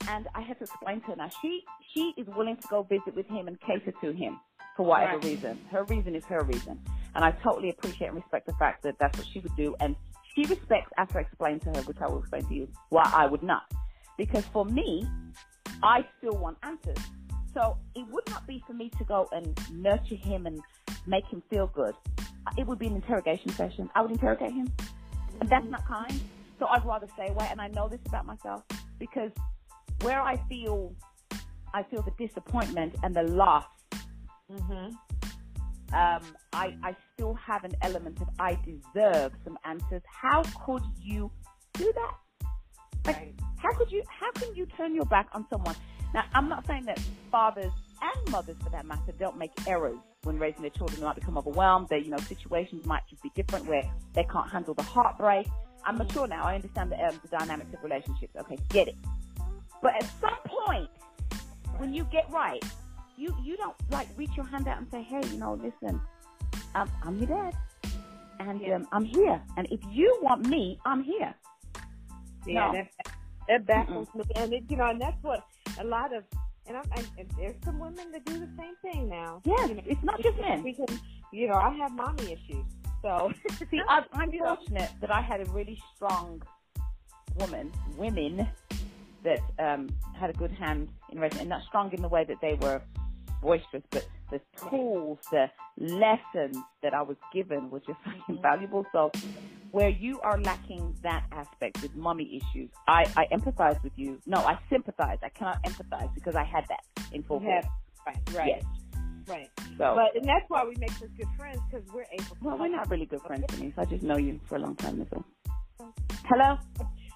and 0.09 0.27
I 0.35 0.40
had 0.40 0.59
to 0.59 0.64
explain 0.64 1.01
to 1.03 1.07
her 1.09 1.16
now 1.16 1.31
she 1.40 1.62
she 1.95 2.12
is 2.16 2.27
willing 2.37 2.57
to 2.57 2.68
go 2.68 2.83
visit 2.83 3.14
with 3.14 3.27
him 3.29 3.49
and 3.49 3.61
cater 3.61 3.92
to 4.01 4.12
him 4.12 4.40
for 4.77 4.87
whatever 4.87 5.14
Right. 5.18 5.25
reason. 5.25 5.59
Her 5.71 5.85
reason 5.85 6.14
is 6.14 6.25
her 6.27 6.42
reason, 6.45 6.81
and 7.14 7.25
I 7.25 7.31
totally 7.33 7.71
appreciate 7.71 8.09
and 8.09 8.16
respect 8.16 8.47
the 8.47 8.55
fact 8.55 8.83
that 8.85 8.99
that's 8.99 9.16
what 9.18 9.27
she 9.33 9.40
would 9.40 9.55
do, 9.57 9.77
and 9.81 9.95
she 10.35 10.45
respects 10.47 10.90
after 10.97 11.18
I 11.18 11.23
explained 11.23 11.62
to 11.62 11.68
her, 11.71 11.83
which 11.83 11.99
I 12.01 12.09
will 12.09 12.21
explain 12.21 12.45
to 12.47 12.55
you, 12.55 12.68
why 12.88 13.11
I 13.14 13.27
would 13.27 13.42
not, 13.42 13.71
because 14.16 14.45
for 14.47 14.64
me, 14.64 15.07
I 15.83 16.07
still 16.18 16.37
want 16.37 16.59
answers. 16.62 16.99
So 17.55 17.77
it 17.95 18.07
would 18.11 18.29
not 18.31 18.47
be 18.47 18.62
for 18.66 18.73
me 18.73 18.90
to 18.99 19.05
go 19.05 19.29
and 19.33 19.59
nurture 19.71 20.14
him 20.14 20.47
and 20.47 20.61
make 21.07 21.27
him 21.27 21.42
feel 21.51 21.66
good. 21.66 21.95
It 22.57 22.66
would 22.66 22.79
be 22.79 22.87
an 22.87 22.95
interrogation 22.95 23.51
session. 23.51 23.90
I 23.95 24.03
would 24.03 24.11
interrogate 24.11 24.53
him, 24.53 24.73
and 25.40 25.49
that's 25.49 25.66
not 25.66 25.87
kind. 25.87 26.18
So 26.59 26.66
I'd 26.66 26.85
rather 26.85 27.07
stay 27.14 27.29
away. 27.29 27.49
And 27.51 27.61
I 27.61 27.68
know 27.68 27.88
this 27.88 28.01
about 28.07 28.27
myself 28.27 28.62
because 28.99 29.31
where 30.01 30.21
I 30.21 30.37
feel, 30.49 30.95
I 31.75 31.83
feel 31.83 32.03
the 32.03 32.12
disappointment 32.27 32.95
and 33.03 33.14
the 33.14 33.25
loss. 33.25 33.66
Mm-hmm. 34.51 34.95
Um, 35.95 36.23
I 36.53 36.75
I 36.83 36.97
still 37.12 37.35
have 37.35 37.64
an 37.64 37.73
element 37.83 38.21
of 38.21 38.29
I 38.38 38.59
deserve 38.64 39.33
some 39.45 39.59
answers. 39.64 40.03
How 40.07 40.42
could 40.64 40.83
you 41.01 41.31
do 41.75 41.92
that? 41.95 42.14
Like, 43.07 43.16
Right. 43.16 43.35
How 43.62 43.72
could 43.75 43.90
you? 43.92 44.03
How 44.09 44.31
can 44.33 44.55
you 44.55 44.66
turn 44.66 44.94
your 44.94 45.05
back 45.07 45.29
on 45.33 45.46
someone? 45.48 45.77
Now, 46.14 46.25
I'm 46.35 46.48
not 46.48 46.66
saying 46.66 46.85
that 46.87 47.01
fathers 47.31 47.72
and 48.03 48.31
mothers, 48.33 48.57
for 48.62 48.70
that 48.70 48.85
matter, 48.85 49.12
don't 49.18 49.38
make 49.38 49.53
errors 49.66 49.96
when 50.25 50.38
raising 50.38 50.62
their 50.62 50.70
children. 50.70 51.01
They 51.01 51.07
might 51.07 51.14
become 51.14 51.38
overwhelmed. 51.38 51.88
Their, 51.88 51.98
you 51.98 52.11
know, 52.11 52.18
situations 52.18 52.85
might 52.85 53.03
just 53.09 53.22
be 53.22 53.31
different 53.35 53.66
where 53.66 53.85
they 54.14 54.25
can't 54.25 54.51
handle 54.51 54.75
the 54.75 54.83
heartbreak. 54.83 55.46
I'm 55.85 55.96
mature 55.98 56.27
now. 56.27 56.44
I 56.44 56.55
understand 56.57 56.92
the, 56.92 56.96
um, 57.05 57.18
the 57.22 57.29
dynamics 57.29 57.72
of 57.75 57.83
relationships. 57.83 58.35
Okay, 58.40 58.59
get 58.68 58.88
it. 58.88 58.96
But 59.81 59.94
at 59.96 60.09
some 60.20 60.37
point, 60.44 60.90
when 61.79 61.94
you 61.94 62.05
get 62.05 62.31
right, 62.31 62.62
you 63.16 63.35
you 63.42 63.57
don't 63.57 63.77
like 63.90 64.09
reach 64.16 64.31
your 64.37 64.46
hand 64.46 64.66
out 64.68 64.79
and 64.79 64.87
say, 64.90 65.03
"Hey, 65.03 65.20
you 65.31 65.38
know, 65.38 65.55
listen, 65.55 66.01
I'm, 66.75 66.90
I'm 67.03 67.18
your 67.18 67.29
dad, 67.29 67.55
and 68.40 68.61
Yeah. 68.61 68.77
um, 68.77 68.88
I'm 68.92 69.05
here. 69.05 69.40
And 69.57 69.66
if 69.70 69.81
you 69.90 70.18
want 70.22 70.46
me, 70.46 70.79
I'm 70.85 71.03
here." 71.03 71.35
Yeah, 72.46 72.66
No. 72.66 72.72
that 72.72 73.12
that 73.53 73.67
baffles 73.67 74.09
me, 74.15 74.23
and 74.37 74.53
it, 74.53 74.65
you 74.69 74.77
know, 74.77 74.88
and 74.88 75.01
that's 75.01 75.23
what 75.23 75.45
a 75.79 75.85
lot 75.85 76.15
of, 76.15 76.25
and 76.67 76.77
I'm, 76.77 76.85
and, 76.97 77.07
and 77.19 77.31
there's 77.38 77.55
some 77.65 77.79
women 77.79 78.11
that 78.12 78.25
do 78.25 78.38
the 78.41 78.49
same 78.59 78.75
thing 78.83 79.09
now. 79.09 79.43
Yes, 79.45 79.69
you 79.69 79.75
know, 79.75 79.83
it's 79.87 80.03
not 80.03 80.23
just 80.23 80.41
men. 80.41 80.62
We 80.62 80.73
can, 80.73 80.87
you 81.33 81.49
know, 81.49 81.55
I 81.55 81.71
have 81.77 81.93
mommy 81.93 82.25
issues, 82.33 82.65
so 83.03 83.31
See, 83.71 83.81
I, 83.88 84.03
I'm 84.15 84.33
fortunate 84.38 84.91
that 85.01 85.11
I 85.11 85.21
had 85.21 85.41
a 85.41 85.45
really 85.47 85.79
strong 85.95 86.43
woman, 87.38 87.73
women 87.99 88.49
that 89.23 89.41
um, 89.59 89.88
had 90.19 90.31
a 90.31 90.33
good 90.33 90.51
hand 90.53 90.88
in 91.11 91.21
raising, 91.21 91.41
and 91.41 91.49
not 91.49 91.62
strong 91.65 91.93
in 91.93 92.01
the 92.03 92.09
way 92.09 92.25
that 92.25 92.41
they 92.41 92.55
were 92.55 92.81
boisterous, 93.43 93.83
but 93.91 94.09
the 94.31 94.41
tools, 94.71 95.19
the 95.31 95.51
lessons 95.79 96.57
that 96.83 96.95
I 96.95 97.03
was 97.03 97.17
given 97.33 97.71
were 97.71 97.81
just 97.81 97.99
Mm-hmm. 98.07 98.33
invaluable. 98.33 98.87
So, 98.93 99.11
where 99.73 99.89
you 99.89 100.21
are 100.21 100.41
lacking 100.41 100.95
that 101.03 101.25
aspect 101.33 101.83
with 101.83 101.95
mommy 101.97 102.41
issues, 102.41 102.71
I, 102.87 103.07
I 103.17 103.27
empathize 103.33 103.83
with 103.83 103.93
you. 103.97 104.21
No, 104.27 104.39
I 104.39 104.59
sympathize. 104.71 105.19
I 105.23 105.29
cannot 105.31 105.63
empathize 105.65 106.15
because 106.15 106.37
I 106.37 106.45
had 106.45 106.65
that 106.69 106.85
in 107.13 107.23
full 107.25 107.41
have- 107.41 107.67
right, 108.07 108.19
right, 108.35 108.49
Yes. 108.49 108.63
right. 109.27 109.51
So, 109.79 109.95
But 109.97 110.15
and 110.17 110.29
that's 110.29 110.45
why 110.49 110.65
we 110.65 110.75
make 110.79 110.93
such 110.93 111.15
good 111.17 111.29
friends 111.39 111.61
because 111.71 111.87
we're 111.93 112.05
able. 112.13 112.37
To 112.37 112.45
well, 112.45 112.59
we're 112.59 112.69
not 112.69 112.89
really 112.91 113.07
good 113.07 113.23
friends 113.23 113.45
to 113.49 113.57
me, 113.61 113.73
so 113.75 113.83
I 113.83 113.85
just 113.87 114.03
know 114.03 114.17
you 114.17 114.39
for 114.49 114.57
a 114.57 114.59
long 114.61 114.77
time. 114.77 115.05
All. 115.81 115.95
Hello. 116.25 116.59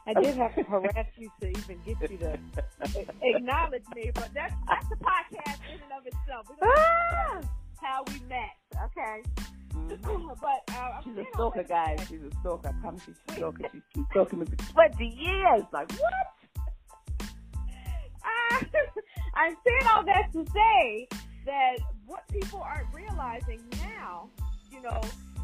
I 0.09 0.15
did 0.15 0.37
have 0.37 0.55
to 0.55 0.63
harass 0.63 1.07
you 1.17 1.29
to 1.41 1.49
even 1.49 1.81
get 1.85 2.11
you 2.11 2.19
to 2.19 2.39
acknowledge 3.23 3.83
me, 3.95 4.11
but 4.15 4.31
that's 4.33 4.55
that's 4.69 4.87
a 4.93 4.97
podcast 4.97 5.59
in 5.75 5.81
and 5.83 5.93
of 5.93 6.07
itself. 6.07 6.47
Ah! 6.63 7.41
How 7.87 8.03
we 8.09 8.21
met, 8.29 8.57
okay? 8.85 9.23
Mhm. 9.75 10.41
but 10.41 10.75
uh, 10.75 10.91
I'm 10.97 11.03
She's 11.05 11.19
a 11.19 11.25
stalker, 11.35 11.63
guys. 11.63 12.01
She's 12.09 12.23
a 12.23 12.31
stalker. 12.41 12.69
I 12.69 12.73
promise 12.81 13.03
you, 13.07 13.15
she's 13.15 13.37
a 13.37 13.39
stalker. 13.39 13.63
She's 13.73 13.83
been 13.95 14.07
stalking 14.11 14.39
me 14.41 14.47
for 14.47 14.73
20 14.73 15.07
years. 15.07 15.63
Like, 15.73 15.93
what? 15.93 17.29
Ah, 18.25 18.61
I'm 19.35 19.57
saying 19.67 19.83
all 19.95 20.05
that 20.05 20.33
to 20.33 20.45
say 20.53 21.09
that 21.45 21.77
what 22.07 22.27
people 22.29 22.61
aren't 22.61 22.93
realizing 22.93 23.61
now, 23.99 24.29
you 24.73 24.81
know, 24.83 25.01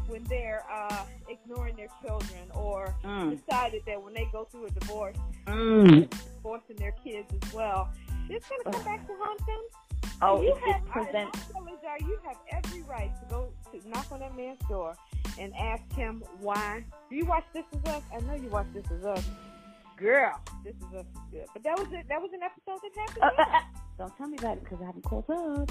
when 0.07 0.23
they're 0.25 0.63
uh, 0.69 1.05
ignoring 1.29 1.75
their 1.77 1.87
children 2.05 2.49
or 2.53 2.93
Mm. 3.03 3.39
decided 3.45 3.83
that 3.87 4.01
when 4.03 4.13
they 4.13 4.27
go 4.33 4.43
through 4.45 4.65
a 4.65 4.69
divorce, 4.71 5.15
Mm. 5.45 6.09
divorcing 6.35 6.75
their 6.75 6.91
kids 7.03 7.31
as 7.41 7.53
well, 7.53 7.89
it's 8.29 8.47
going 8.49 8.61
to 8.65 8.71
come 8.71 8.83
back 8.83 9.07
to 9.07 9.13
haunt 9.19 9.39
them. 9.39 9.61
Oh, 10.21 10.41
you 10.41 10.55
it, 10.55 10.57
have, 10.71 10.85
presents. 10.85 11.39
I 11.55 11.97
you 11.99 12.17
have 12.25 12.37
every 12.51 12.81
right 12.83 13.11
to 13.19 13.25
go 13.29 13.53
to 13.71 13.89
knock 13.89 14.11
on 14.11 14.19
that 14.19 14.35
man's 14.35 14.59
door 14.67 14.95
and 15.39 15.53
ask 15.55 15.83
him 15.93 16.23
why. 16.39 16.83
Do 17.09 17.15
you 17.15 17.25
watch 17.25 17.43
This 17.53 17.65
Is 17.73 17.83
Us? 17.91 18.01
I 18.15 18.19
know 18.21 18.33
you 18.33 18.49
watch 18.49 18.67
This 18.73 18.89
Is 18.89 19.05
Us. 19.05 19.23
Girl, 19.97 20.39
This 20.63 20.75
Is 20.75 20.95
Us 20.95 21.05
is 21.05 21.21
good. 21.31 21.45
But 21.53 21.63
that 21.63 21.77
was 21.77 21.87
it. 21.91 22.05
That 22.09 22.21
was 22.21 22.31
an 22.33 22.41
episode 22.41 22.79
that 22.81 22.99
happened. 22.99 23.39
Uh, 23.39 23.41
uh, 23.41 23.57
uh, 23.57 23.61
don't 23.97 24.17
tell 24.17 24.27
me 24.27 24.37
about 24.39 24.57
it 24.57 24.63
because 24.63 24.79
I 24.81 24.85
haven't 24.85 25.03
caught 25.03 25.29
up. 25.29 25.69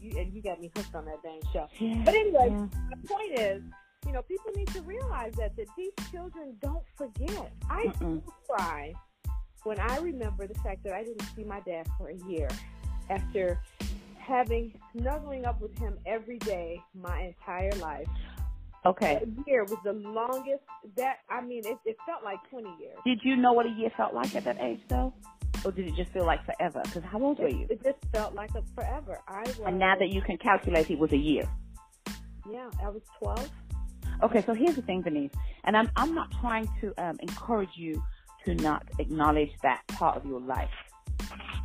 You, 0.00 0.18
and 0.18 0.32
you 0.32 0.42
got 0.42 0.60
me 0.60 0.70
hooked 0.74 0.94
on 0.94 1.04
that 1.04 1.22
dang 1.22 1.40
show. 1.52 1.68
Yeah, 1.78 2.02
But 2.04 2.14
anyway, 2.14 2.48
yeah. 2.50 2.66
the 2.90 3.08
point 3.08 3.38
is, 3.38 3.62
you 4.06 4.12
know, 4.12 4.22
people 4.22 4.50
need 4.56 4.68
to 4.68 4.82
realize 4.82 5.34
that 5.34 5.56
that 5.56 5.66
these 5.76 5.92
children 6.10 6.56
don't 6.62 6.84
forget. 6.96 7.52
I 7.68 7.86
Mm-mm. 8.00 8.22
cry 8.48 8.92
when 9.62 9.78
I 9.78 9.98
remember 9.98 10.46
the 10.46 10.54
fact 10.54 10.82
that 10.84 10.94
I 10.94 11.04
didn't 11.04 11.22
see 11.36 11.44
my 11.44 11.60
dad 11.60 11.86
for 11.98 12.08
a 12.08 12.16
year 12.28 12.48
after 13.10 13.60
having 14.30 14.72
snuggling 14.96 15.44
up 15.44 15.60
with 15.60 15.76
him 15.78 15.98
every 16.06 16.38
day 16.38 16.80
my 16.94 17.20
entire 17.20 17.72
life. 17.72 18.06
Okay. 18.86 19.16
A 19.22 19.50
year 19.50 19.64
was 19.64 19.78
the 19.84 19.92
longest 19.92 20.62
that 20.96 21.18
I 21.28 21.42
mean 21.42 21.62
it, 21.66 21.76
it 21.84 21.96
felt 22.06 22.24
like 22.24 22.38
20 22.48 22.66
years. 22.80 22.96
Did 23.04 23.20
you 23.22 23.36
know 23.36 23.52
what 23.52 23.66
a 23.66 23.70
year 23.70 23.90
felt 23.96 24.14
like 24.14 24.34
at 24.34 24.44
that 24.44 24.58
age, 24.60 24.80
though? 24.88 25.12
Or 25.64 25.72
did 25.72 25.86
it 25.88 25.94
just 25.96 26.10
feel 26.12 26.24
like 26.24 26.42
forever? 26.46 26.80
Because 26.84 27.02
how 27.04 27.20
old 27.20 27.38
were 27.38 27.48
you? 27.48 27.66
It, 27.68 27.72
it 27.72 27.84
just 27.84 27.98
felt 28.14 28.34
like 28.34 28.50
a 28.54 28.62
forever. 28.74 29.18
I 29.28 29.40
was 29.40 29.60
And 29.66 29.78
now 29.78 29.96
that 29.98 30.08
you 30.08 30.22
can 30.22 30.38
calculate, 30.38 30.88
it 30.90 30.98
was 30.98 31.12
a 31.12 31.18
year. 31.18 31.44
yeah, 32.50 32.70
I 32.82 32.88
was 32.88 33.02
12. 33.18 33.50
Okay, 34.22 34.42
so 34.46 34.54
here's 34.54 34.76
the 34.76 34.82
thing, 34.82 35.02
Denise, 35.02 35.32
and 35.64 35.76
I'm 35.76 35.90
I'm 35.96 36.14
not 36.14 36.30
trying 36.40 36.68
to 36.80 36.94
um, 37.02 37.16
encourage 37.20 37.76
you 37.76 38.02
to 38.44 38.54
not 38.54 38.84
acknowledge 38.98 39.50
that 39.62 39.82
part 39.88 40.16
of 40.16 40.24
your 40.24 40.40
life. 40.40 40.70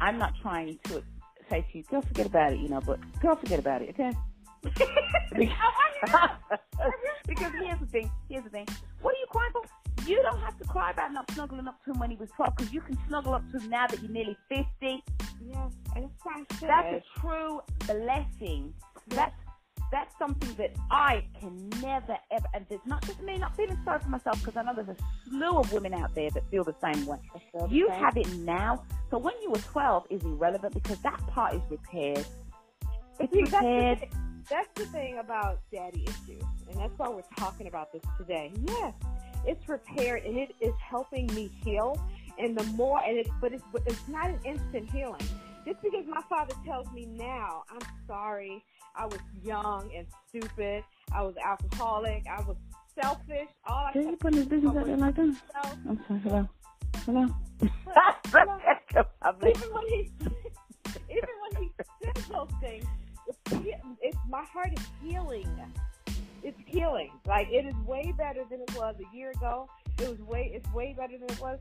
I'm 0.01 0.17
not 0.17 0.33
trying 0.41 0.77
to 0.85 1.03
say 1.49 1.65
to 1.71 1.77
you, 1.77 1.83
girl, 1.83 2.01
forget 2.01 2.25
about 2.25 2.53
it, 2.53 2.59
you 2.59 2.69
know, 2.69 2.81
but 2.81 2.99
girl, 3.19 3.35
forget 3.35 3.59
about 3.59 3.81
it, 3.81 3.89
okay? 3.89 4.11
because 7.27 7.51
here's 7.61 7.79
the 7.79 7.85
thing, 7.91 8.11
here's 8.29 8.43
the 8.43 8.49
thing. 8.49 8.67
What 9.01 9.13
are 9.15 9.17
you 9.17 9.27
crying 9.29 9.51
for? 9.53 9.61
You 10.07 10.21
don't 10.21 10.39
have 10.39 10.57
to 10.59 10.65
cry 10.65 10.91
about 10.91 11.13
not 11.13 11.29
snuggling 11.31 11.67
up 11.67 11.83
to 11.85 11.91
him 11.91 11.99
when 11.99 12.11
he 12.11 12.15
was 12.17 12.29
12, 12.35 12.55
because 12.55 12.73
you 12.73 12.81
can 12.81 12.97
snuggle 13.07 13.33
up 13.33 13.49
to 13.51 13.59
him 13.59 13.69
now 13.69 13.87
that 13.87 14.01
you're 14.01 14.11
nearly 14.11 14.37
50. 14.49 14.65
Yes, 14.81 15.03
and 15.95 16.05
it's 16.05 16.61
That's 16.61 17.03
a 17.03 17.19
true 17.19 17.61
blessing. 17.87 18.73
That's 19.07 19.35
that's 19.91 20.17
something 20.17 20.53
that 20.55 20.73
I 20.91 21.23
can 21.39 21.69
never 21.81 22.17
ever. 22.31 22.45
And 22.53 22.65
it's 22.69 22.85
not 22.85 23.01
just 23.05 23.21
me 23.21 23.37
not 23.37 23.55
feeling 23.55 23.77
sorry 23.85 23.99
for 23.99 24.09
myself 24.09 24.39
because 24.43 24.57
I 24.57 24.63
know 24.63 24.73
there's 24.75 24.89
a 24.89 25.29
slew 25.29 25.57
of 25.59 25.71
women 25.71 25.93
out 25.93 26.13
there 26.15 26.29
that 26.31 26.43
feel 26.49 26.63
the 26.63 26.75
same 26.81 27.05
way. 27.05 27.17
the 27.53 27.67
You 27.69 27.87
same. 27.89 27.99
have 27.99 28.17
it 28.17 28.33
now. 28.39 28.83
So 29.11 29.17
when 29.17 29.33
you 29.41 29.51
were 29.51 29.59
12 29.59 30.07
is 30.09 30.23
irrelevant 30.23 30.73
because 30.73 30.99
that 30.99 31.19
part 31.27 31.53
is 31.53 31.61
repaired. 31.69 32.25
It's 33.19 33.31
See, 33.33 33.43
that's 33.45 33.51
the 33.51 33.57
repaired. 33.57 33.99
thing- 33.99 34.09
That's 34.49 34.67
the 34.75 34.85
thing 34.87 35.17
about 35.19 35.59
daddy 35.71 36.03
issues, 36.03 36.43
and 36.69 36.79
that's 36.79 36.93
why 36.97 37.09
we're 37.09 37.21
talking 37.37 37.67
about 37.67 37.91
this 37.93 38.01
today. 38.17 38.51
Yes, 38.67 38.93
it's 39.45 39.67
repaired, 39.69 40.23
and 40.25 40.37
it 40.37 40.53
is 40.61 40.73
helping 40.87 41.25
me 41.33 41.49
heal. 41.63 41.99
And 42.37 42.55
the 42.57 42.63
more, 42.73 43.01
and 43.03 43.17
it, 43.17 43.27
but 43.41 43.53
it's 43.53 43.63
but 43.71 43.81
it's 43.87 44.07
not 44.07 44.29
an 44.29 44.39
instant 44.45 44.89
healing. 44.91 45.21
Just 45.65 45.81
because 45.81 46.05
my 46.07 46.21
father 46.29 46.53
tells 46.63 46.91
me 46.91 47.05
now, 47.05 47.63
I'm 47.71 47.81
sorry, 48.07 48.63
I 48.95 49.05
was 49.05 49.19
young 49.43 49.89
and 49.95 50.05
stupid, 50.29 50.83
I 51.11 51.23
was 51.23 51.35
alcoholic, 51.43 52.23
I 52.29 52.41
was 52.41 52.55
selfish. 53.01 53.47
All 53.67 53.85
I 53.87 53.91
Did 53.93 54.05
you 54.05 54.17
put 54.17 54.35
his 54.35 54.45
business 54.45 54.75
out 54.75 54.85
there 54.85 54.97
like 54.97 55.15
that? 55.15 55.25
myself. 55.25 55.77
I'm 55.89 55.99
sorry. 56.07 56.19
Hello. 56.23 56.49
Hello. 57.05 57.27
even 59.41 59.73
when 59.73 59.87
he 59.87 60.11
even 61.09 61.35
when 61.41 61.63
he 61.63 61.71
says 62.03 62.27
those 62.27 62.49
things, 62.61 62.85
it's, 63.27 63.85
it's 64.01 64.17
my 64.29 64.43
heart 64.43 64.71
is 64.77 64.85
healing. 65.03 65.47
It's 66.43 66.57
healing. 66.67 67.11
Like 67.27 67.47
it 67.51 67.65
is 67.65 67.75
way 67.85 68.13
better 68.17 68.43
than 68.49 68.61
it 68.61 68.75
was 68.75 68.95
a 68.99 69.15
year 69.15 69.31
ago. 69.31 69.67
It 69.99 70.09
was 70.09 70.19
way 70.19 70.51
it's 70.53 70.71
way 70.73 70.93
better 70.97 71.17
than 71.17 71.29
it 71.29 71.41
was 71.41 71.59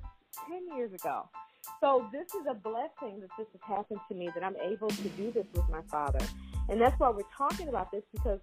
ten 0.49 0.77
years 0.77 0.93
ago. 0.93 1.29
So 1.81 2.07
this 2.13 2.35
is 2.35 2.47
a 2.49 2.55
blessing 2.55 3.21
that 3.21 3.31
this 3.39 3.47
has 3.53 3.61
happened 3.77 4.01
to 4.09 4.15
me 4.15 4.31
that 4.35 4.43
I'm 4.45 4.57
able 4.57 4.89
to 4.89 5.09
do 5.11 5.31
this 5.31 5.47
with 5.55 5.69
my 5.69 5.83
father, 5.91 6.21
and 6.69 6.81
that's 6.81 6.99
why 6.99 7.11
we're 7.11 7.23
talking 7.37 7.69
about 7.69 7.91
this 7.93 8.03
because 8.13 8.41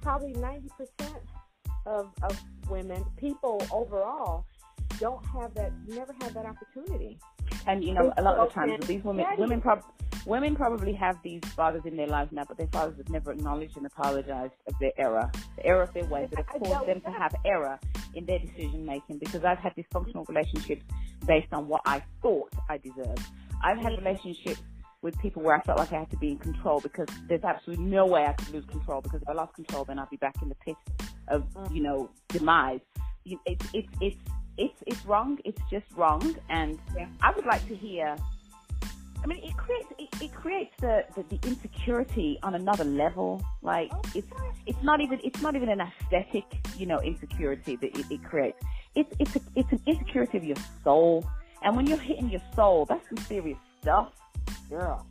probably 0.00 0.32
ninety 0.32 0.68
percent 0.76 1.22
of 1.86 2.10
of 2.22 2.40
women, 2.68 3.04
people 3.16 3.62
overall, 3.72 4.44
don't 4.98 5.24
have 5.26 5.54
that, 5.54 5.72
never 5.88 6.14
have 6.20 6.34
that 6.34 6.46
opportunity. 6.46 7.18
And 7.66 7.84
you 7.84 7.94
know, 7.94 8.12
a 8.16 8.22
lot 8.22 8.38
of 8.38 8.52
times 8.52 8.86
these 8.86 9.04
women, 9.04 9.24
daddy- 9.24 9.40
women, 9.40 9.60
prob- 9.60 9.84
women 10.26 10.56
probably 10.56 10.92
have 10.94 11.16
these 11.22 11.40
fathers 11.56 11.82
in 11.84 11.96
their 11.96 12.06
lives 12.06 12.32
now, 12.32 12.44
but 12.46 12.56
their 12.58 12.68
fathers 12.68 12.96
have 12.98 13.08
never 13.08 13.32
acknowledged 13.32 13.76
and 13.76 13.86
apologized 13.86 14.54
of 14.66 14.74
their 14.80 14.92
error, 14.98 15.30
the 15.56 15.66
error 15.66 15.82
of 15.82 15.92
their 15.94 16.04
ways 16.06 16.28
that 16.30 16.44
have 16.44 16.62
caused 16.62 16.86
them 16.88 17.00
to 17.02 17.10
have 17.10 17.34
error 17.44 17.78
in 18.14 18.26
their 18.26 18.38
decision 18.38 18.84
making. 18.84 19.18
Because 19.18 19.44
I've 19.44 19.58
had 19.58 19.74
dysfunctional 19.76 20.28
relationships 20.28 20.84
based 21.26 21.52
on 21.52 21.68
what 21.68 21.82
I 21.86 22.02
thought 22.22 22.52
I 22.68 22.78
deserved. 22.78 23.22
I've 23.62 23.78
had 23.78 23.92
Mhm. 23.92 23.98
relationships 23.98 24.60
with 25.02 25.18
people 25.18 25.42
where 25.42 25.56
I 25.56 25.60
felt 25.62 25.78
like 25.78 25.92
I 25.92 25.98
had 26.00 26.10
to 26.10 26.16
be 26.16 26.30
in 26.30 26.38
control 26.38 26.80
because 26.80 27.08
there's 27.28 27.42
absolutely 27.44 27.84
no 27.86 28.06
way 28.06 28.26
I 28.26 28.32
could 28.34 28.50
lose 28.50 28.64
control 28.66 29.00
because 29.00 29.20
if 29.22 29.28
I 29.28 29.32
lost 29.32 29.54
control, 29.54 29.84
then 29.84 29.98
I'd 29.98 30.10
be 30.10 30.16
back 30.16 30.36
in 30.42 30.48
the 30.48 30.54
pit 30.56 30.76
of 31.28 31.42
Mm. 31.54 31.74
you 31.74 31.82
know 31.82 32.10
demise. 32.28 32.80
It's 33.24 33.66
it's 33.74 33.92
it's 34.00 34.16
it's 34.58 34.82
it's 34.86 35.06
wrong. 35.06 35.38
It's 35.44 35.60
just 35.70 35.86
wrong, 35.96 36.34
and 36.48 36.78
Yeah. 36.96 37.06
I 37.20 37.32
would 37.32 37.46
like 37.46 37.66
to 37.68 37.74
hear. 37.76 38.16
I 39.22 39.26
mean, 39.28 39.38
it 39.44 39.56
creates 39.56 39.86
it, 39.98 40.08
it 40.22 40.34
creates 40.34 40.74
the, 40.80 41.04
the 41.14 41.22
the 41.22 41.48
insecurity 41.48 42.38
on 42.42 42.56
another 42.56 42.84
level. 42.84 43.40
Like 43.62 43.90
Oh, 43.94 44.00
it's 44.14 44.26
it's 44.66 44.82
not 44.82 45.00
even 45.00 45.20
it's 45.22 45.40
not 45.40 45.54
even 45.54 45.68
an 45.68 45.80
aesthetic, 45.80 46.44
you 46.76 46.86
know, 46.86 47.00
insecurity 47.00 47.76
that 47.76 47.96
it, 47.96 48.06
it 48.10 48.24
creates. 48.24 48.58
It's 48.94 49.12
it's 49.18 49.36
a, 49.36 49.40
it's 49.56 49.72
an 49.72 49.80
insecurity 49.86 50.38
of 50.38 50.44
your 50.44 50.56
soul, 50.84 51.24
and 51.62 51.76
when 51.76 51.86
you're 51.86 51.98
hitting 51.98 52.28
your 52.28 52.42
soul, 52.54 52.84
that's 52.86 53.06
some 53.08 53.24
serious 53.26 53.58
stuff, 53.80 54.12
girl. 54.68 55.06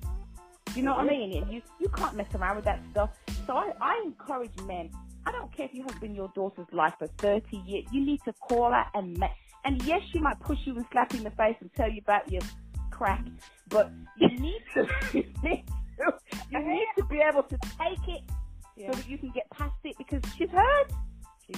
You 0.76 0.84
know 0.84 0.92
what 0.96 1.06
I 1.06 1.10
mm-hmm. 1.10 1.32
mean? 1.32 1.44
And 1.44 1.54
you 1.54 1.62
you 1.80 1.90
can't 1.90 2.16
mess 2.16 2.28
around 2.36 2.58
with 2.58 2.66
that 2.66 2.80
stuff. 2.92 3.10
So 3.48 3.54
I 3.54 3.72
I 3.82 4.02
encourage 4.06 4.56
men. 4.66 4.92
I 5.26 5.32
don't 5.32 5.56
care 5.56 5.66
if 5.66 5.74
you 5.74 5.84
have 5.84 6.00
been 6.00 6.16
your 6.16 6.32
daughter's 6.34 6.68
life 6.72 6.96
for 6.98 7.08
30 7.08 7.58
years. 7.58 7.86
You 7.92 8.04
need 8.04 8.22
to 8.26 8.34
call 8.34 8.72
her 8.72 8.86
and 8.96 9.18
ma- 9.18 9.30
and 9.66 9.82
yes, 9.84 10.02
she 10.12 10.20
might 10.20 10.40
push 10.40 10.60
you 10.66 10.76
and 10.76 10.86
slap 10.92 11.14
you 11.14 11.20
in 11.20 11.24
the 11.24 11.32
face 11.32 11.56
and 11.60 11.72
tell 11.76 11.90
you 11.90 12.02
about 12.02 12.32
your 12.32 12.42
crack, 12.90 13.24
but 13.70 13.92
you 14.18 14.30
need 14.40 14.62
to 14.74 14.88
you 15.14 15.24
need 15.44 15.66
to, 15.98 16.14
you 16.52 16.60
need 16.60 16.88
to 16.98 17.06
be 17.06 17.22
able 17.22 17.44
to 17.44 17.58
take 17.80 18.08
it 18.08 18.22
Yeah. 18.76 18.92
so 18.92 18.98
that 18.98 19.08
you 19.10 19.18
can 19.18 19.32
get 19.32 19.50
past 19.52 19.76
it 19.84 19.98
because 19.98 20.22
she's 20.38 20.50
hurt. 20.50 20.92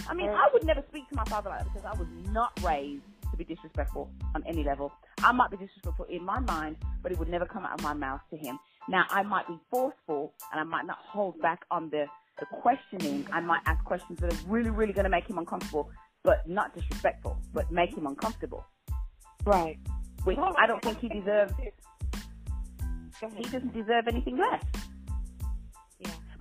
I 0.09 0.13
mean. 0.13 0.29
Uh, 0.29 0.33
I 0.33 0.49
would 0.53 0.63
never 0.65 0.83
speak 0.89 1.07
to 1.09 1.15
my 1.15 1.23
father 1.25 1.49
like 1.49 1.63
that 1.63 1.73
because 1.73 1.85
I 1.85 1.97
was 1.97 2.07
not 2.31 2.51
raised 2.63 3.03
to 3.33 3.37
be 3.37 3.43
disrespectful 3.43 4.09
on 4.35 4.43
any 4.45 4.63
level. 4.63 4.91
I 5.23 5.31
might 5.31 5.51
be 5.51 5.57
disrespectful 5.57 6.05
in 6.05 6.23
my 6.23 6.39
mind, 6.39 6.77
but 7.01 7.11
it 7.11 7.19
would 7.19 7.29
never 7.29 7.45
come 7.45 7.65
out 7.65 7.73
of 7.73 7.83
my 7.83 7.93
mouth 7.93 8.21
to 8.29 8.37
him. 8.37 8.59
Now, 8.87 9.05
I 9.09 9.23
might 9.23 9.47
be 9.47 9.57
forceful 9.71 10.33
and 10.51 10.59
I 10.59 10.63
might 10.63 10.85
not 10.85 10.97
hold 10.99 11.39
back 11.41 11.61
on 11.71 11.89
the, 11.89 12.05
the 12.39 12.45
questioning. 12.61 13.27
I 13.31 13.41
might 13.41 13.61
ask 13.65 13.83
questions 13.85 14.19
that 14.19 14.33
are 14.33 14.37
really, 14.47 14.69
really 14.69 14.93
going 14.93 15.05
to 15.05 15.09
make 15.09 15.27
him 15.27 15.37
uncomfortable, 15.37 15.89
but 16.23 16.47
not 16.47 16.75
disrespectful, 16.75 17.37
but 17.53 17.71
make 17.71 17.95
him 17.97 18.05
uncomfortable, 18.05 18.65
right. 19.45 19.77
which 20.23 20.37
I 20.37 20.67
don't 20.67 20.81
think 20.83 20.99
he 20.99 21.09
deserves. 21.19 21.53
He 23.35 23.43
doesn't 23.43 23.73
deserve 23.73 24.07
anything 24.07 24.37
less. 24.37 24.63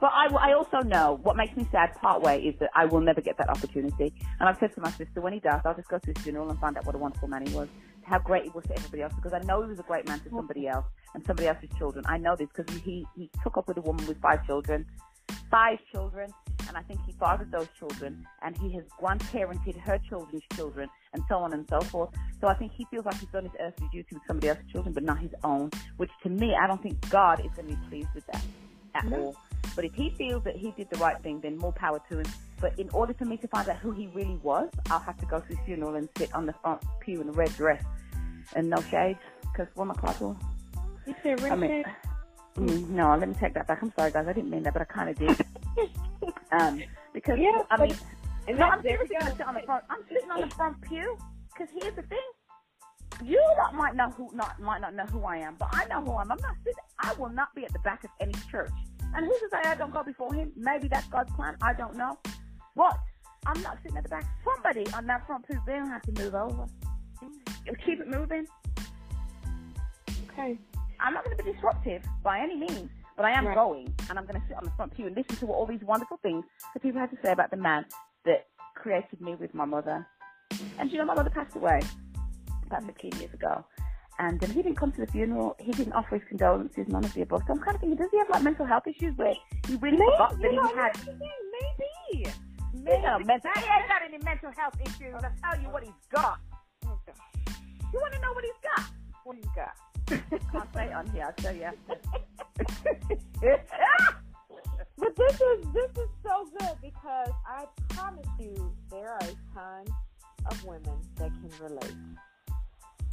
But 0.03 0.11
I, 0.15 0.51
I 0.51 0.53
also 0.55 0.81
know 0.81 1.21
what 1.23 1.37
makes 1.37 1.57
me 1.57 1.65
sad 1.71 1.95
part 1.95 2.23
way 2.23 2.41
is 2.43 2.57
that 2.59 2.71
I 2.75 2.87
will 2.87 3.01
never 3.01 3.21
get 3.21 3.39
that 3.39 3.49
opportunity. 3.49 4.13
And 4.41 4.49
I've 4.49 4.59
said 4.59 4.75
to 4.75 4.81
my 4.81 4.91
sister, 4.91 5.21
when 5.21 5.33
he 5.33 5.39
does, 5.39 5.61
I'll 5.65 5.77
just 5.77 5.87
go 5.87 6.01
to 6.01 6.07
his 6.13 6.21
funeral 6.25 6.51
and 6.51 6.59
find 6.59 6.77
out 6.77 6.85
what 6.85 6.97
a 6.97 6.99
wonderful 6.99 7.29
man 7.29 7.47
he 7.47 7.55
was, 7.55 7.69
how 8.03 8.19
great 8.19 8.43
he 8.43 8.51
was 8.51 8.65
to 8.65 8.73
everybody 8.75 9.03
else, 9.03 9.13
because 9.15 9.33
I 9.33 9.39
know 9.47 9.63
he 9.63 9.69
was 9.69 9.79
a 9.79 9.85
great 9.85 10.09
man 10.09 10.19
to 10.19 10.31
somebody 10.31 10.67
else 10.67 10.87
and 11.15 11.25
somebody 11.25 11.47
else's 11.47 11.71
children. 11.79 12.05
I 12.09 12.19
know 12.19 12.35
this 12.35 12.49
because 12.53 12.77
he, 12.81 13.07
he 13.15 13.31
took 13.45 13.57
up 13.57 13.69
with 13.69 13.77
a 13.77 13.81
woman 13.81 14.05
with 14.09 14.21
five 14.21 14.45
children, 14.45 14.85
five 15.53 15.79
children, 15.93 16.33
and 16.67 16.77
I 16.77 16.83
think 16.83 16.99
he 17.07 17.13
fathered 17.13 17.53
those 17.53 17.69
children, 17.79 18.27
and 18.43 18.59
he 18.59 18.73
has 18.73 18.83
grandparented 19.01 19.79
her 19.83 20.01
children's 20.09 20.43
children, 20.57 20.89
and 21.13 21.23
so 21.29 21.37
on 21.37 21.53
and 21.53 21.65
so 21.71 21.81
forth. 21.81 22.11
So 22.41 22.49
I 22.49 22.55
think 22.55 22.73
he 22.77 22.89
feels 22.91 23.05
like 23.05 23.21
he's 23.21 23.29
done 23.29 23.45
his 23.45 23.53
earthly 23.61 23.89
duty 23.93 24.09
with 24.15 24.23
somebody 24.27 24.49
else's 24.49 24.65
children, 24.73 24.95
but 24.95 25.05
not 25.05 25.21
his 25.21 25.31
own, 25.45 25.71
which 25.99 26.11
to 26.25 26.29
me, 26.29 26.57
I 26.61 26.67
don't 26.67 26.83
think 26.83 27.09
God 27.09 27.39
is 27.39 27.53
going 27.55 27.69
to 27.69 27.77
be 27.77 27.89
pleased 27.89 28.09
with 28.17 28.27
that 28.27 28.43
at 28.97 29.05
No. 29.05 29.17
all. 29.17 29.37
But 29.75 29.85
if 29.85 29.95
he 29.95 30.11
feels 30.11 30.45
that 30.45 30.57
he 30.57 30.73
did 30.73 30.91
the 30.91 30.99
right 30.99 31.21
thing, 31.23 31.41
then 31.41 31.57
more 31.57 31.73
power 31.73 32.01
to 32.11 32.19
him. 32.19 32.27
But 32.61 32.79
in 32.79 32.89
order 32.91 33.15
for 33.15 33.25
me 33.25 33.37
to 33.39 33.49
find 33.49 33.69
out 33.69 33.77
who 33.77 33.91
he 33.93 34.07
really 34.09 34.39
was, 34.43 34.69
I'll 34.91 35.01
have 35.01 35.19
to 35.19 35.27
go 35.27 35.41
to 35.41 35.47
his 35.47 35.59
funeral 35.65 35.95
and 35.97 36.09
sit 36.17 36.35
on 36.35 36.47
the 36.47 36.55
front 36.63 36.83
pew 37.01 37.21
in 37.21 37.29
a 37.29 37.33
red 37.33 37.55
dress 37.57 37.83
and 38.55 38.69
no 38.69 38.81
shades. 38.83 39.19
Because 39.43 39.69
what 39.75 39.85
am 39.85 39.93
I 39.93 39.95
called 39.95 40.17
for? 40.17 40.37
You 41.07 41.15
said 41.23 41.41
I 41.43 41.57
mean, 41.57 41.85
mm, 42.57 42.89
no, 42.91 43.17
let 43.17 43.29
me 43.29 43.35
take 43.41 43.55
that 43.55 43.67
back. 43.67 43.83
I'm 43.83 43.93
sorry, 43.99 44.13
guys. 44.13 44.27
I 44.29 44.33
didn't 44.33 44.51
mean 44.51 44.63
that, 44.63 44.73
but 44.73 44.83
I 44.83 44.85
kind 44.85 45.11
of 45.11 45.19
did. 45.19 45.47
um, 46.53 46.83
because 47.13 47.39
Yeah, 47.39 47.63
I 47.71 47.85
mean, 47.85 47.97
and 48.49 48.59
no, 48.59 48.67
I'm 48.67 48.83
seriously 48.83 49.17
gonna 49.19 49.37
sit 49.37 49.47
on 49.47 49.55
the 49.55 49.61
front. 49.61 49.85
I'm 49.91 50.03
sitting 50.09 50.31
on 50.31 50.41
the 50.41 50.55
front 50.55 50.81
pew. 50.83 51.17
Because 51.53 51.69
here's 51.81 51.95
the 51.95 52.03
thing: 52.03 52.19
you 53.25 53.43
lot 53.59 53.75
might 53.75 53.95
know 53.95 54.11
who 54.11 54.31
not 54.35 54.59
might 54.61 54.81
not 54.81 54.95
know 54.95 55.05
who 55.07 55.23
I 55.25 55.37
am, 55.39 55.57
but 55.59 55.69
I 55.73 55.85
know 55.87 56.01
who 56.01 56.13
I 56.13 56.23
am. 56.23 56.33
I'm 56.33 56.41
not 56.41 56.57
sitting. 56.65 56.85
I 56.99 57.13
will 57.15 57.29
not 57.29 57.55
be 57.55 57.65
at 57.65 57.73
the 57.73 57.79
back 57.81 58.05
of 58.05 58.11
any 58.21 58.35
church. 58.51 58.71
And 59.15 59.27
who's 59.27 59.39
to 59.41 59.49
say 59.51 59.59
I 59.65 59.75
don't 59.75 59.93
go 59.93 60.03
before 60.03 60.33
him? 60.33 60.53
Maybe 60.57 60.89
that's 60.89 61.07
God's 61.09 61.33
plan. 61.35 61.57
I 61.63 61.73
don't 61.73 61.97
know. 61.97 62.19
But 62.75 62.99
I'm 63.47 63.61
not 63.63 63.79
sitting 63.83 63.97
at 63.99 64.05
the 64.05 64.09
back. 64.09 64.25
Somebody 64.45 64.87
on 64.95 65.07
that 65.07 65.27
front 65.27 65.47
pew, 65.47 65.61
they 65.67 65.75
don't 65.75 65.89
have 65.89 66.03
to 66.03 66.13
move 66.23 66.35
over. 66.35 66.67
You 67.67 67.75
keep 67.85 68.01
it 68.01 68.09
moving. 68.09 68.47
Okay. 70.31 70.59
I'm 71.01 71.15
not 71.15 71.25
going 71.25 71.37
to 71.37 71.43
be 71.45 71.53
disruptive 71.53 72.03
by 72.23 72.41
any 72.41 72.57
means, 72.57 72.91
but 73.17 73.25
I 73.25 73.33
am 73.33 73.47
Right. 73.47 73.55
going, 73.55 73.95
and 74.09 74.19
I'm 74.19 74.25
going 74.25 74.41
to 74.41 74.47
sit 74.47 74.57
on 74.57 74.65
the 74.65 74.71
front 74.71 74.95
pew 74.97 75.07
and 75.07 75.17
listen 75.17 75.37
to 75.37 75.47
what 75.47 75.57
all 75.57 75.67
these 75.67 75.83
wonderful 75.83 76.19
things 76.23 76.45
that 76.73 76.83
people 76.83 77.01
have 77.01 77.11
to 77.11 77.19
say 77.23 77.33
about 77.33 77.51
the 77.51 77.57
man 77.57 77.85
that 78.25 78.47
created 78.75 79.21
me 79.21 79.35
with 79.35 79.53
my 79.53 79.65
mother. 79.65 80.07
And 80.79 80.91
you 80.91 80.99
know, 80.99 81.05
my 81.05 81.15
mother 81.15 81.31
passed 81.31 81.57
away 81.57 81.81
about 82.67 82.83
mm. 82.83 82.87
15 82.87 83.21
years 83.21 83.35
ago. 83.35 83.65
And 84.19 84.43
um, 84.45 84.51
he 84.51 84.63
didn't 84.63 84.77
come 84.77 84.93
to 84.93 85.01
the 85.01 85.07
funeral. 85.07 85.57
He 85.59 85.73
didn't 85.73 85.95
offer 85.95 86.19
his 86.19 86.29
condolences, 86.29 86.87
none 86.89 87.05
of 87.05 87.13
the 87.15 87.23
above. 87.23 87.43
So 87.47 87.55
I'm 87.55 87.61
kind 87.61 87.75
of 87.75 87.81
thinking, 87.81 87.97
does 87.97 88.11
he 88.11 88.19
have 88.19 88.31
like 88.31 88.43
mental 88.43 88.67
health 88.67 88.87
issues 88.87 89.17
where 89.17 89.35
he 89.67 89.77
really 89.77 89.97
maybe, 89.97 90.11
forgot 90.13 90.41
that 90.41 90.51
he 90.51 90.57
know, 90.57 90.75
had? 90.75 90.99
Maybe. 91.07 91.31
Maybe. 92.15 92.31
You 92.75 93.03
know, 93.03 93.19
mental, 93.19 93.51
he 93.55 93.61
ain't 93.61 93.89
got 93.89 94.03
any 94.07 94.19
mental 94.25 94.51
health 94.57 94.75
issues. 94.81 95.15
I'll 95.15 95.33
tell 95.43 95.63
you 95.63 95.69
what 95.69 95.83
he's 95.83 95.93
got. 96.13 96.41
Oh, 96.87 96.99
God. 97.07 97.17
You 97.93 98.01
want 98.01 98.15
to 98.15 98.21
know 98.21 98.33
what 98.33 98.45
he's 98.45 98.55
got? 98.63 98.87
What 99.25 99.37
he's 99.37 99.47
got? 99.55 99.77
I'll 100.55 100.69
say 100.75 100.93
on 100.93 101.09
here. 101.11 101.25
I'll 101.27 101.33
tell 101.33 101.55
you 101.55 101.63
after. 101.65 102.01
but 104.99 105.17
this 105.17 105.35
is 105.35 105.67
this 105.73 105.91
is 105.91 106.09
so 106.23 106.49
good 106.59 106.77
because 106.83 107.31
I 107.47 107.67
promise 107.91 108.27
you 108.39 108.73
there 108.91 109.11
are 109.11 109.19
a 109.19 109.55
ton 109.55 109.85
of 110.51 110.65
women 110.65 110.99
that 111.17 111.31
can 111.31 111.51
relate 111.61 111.95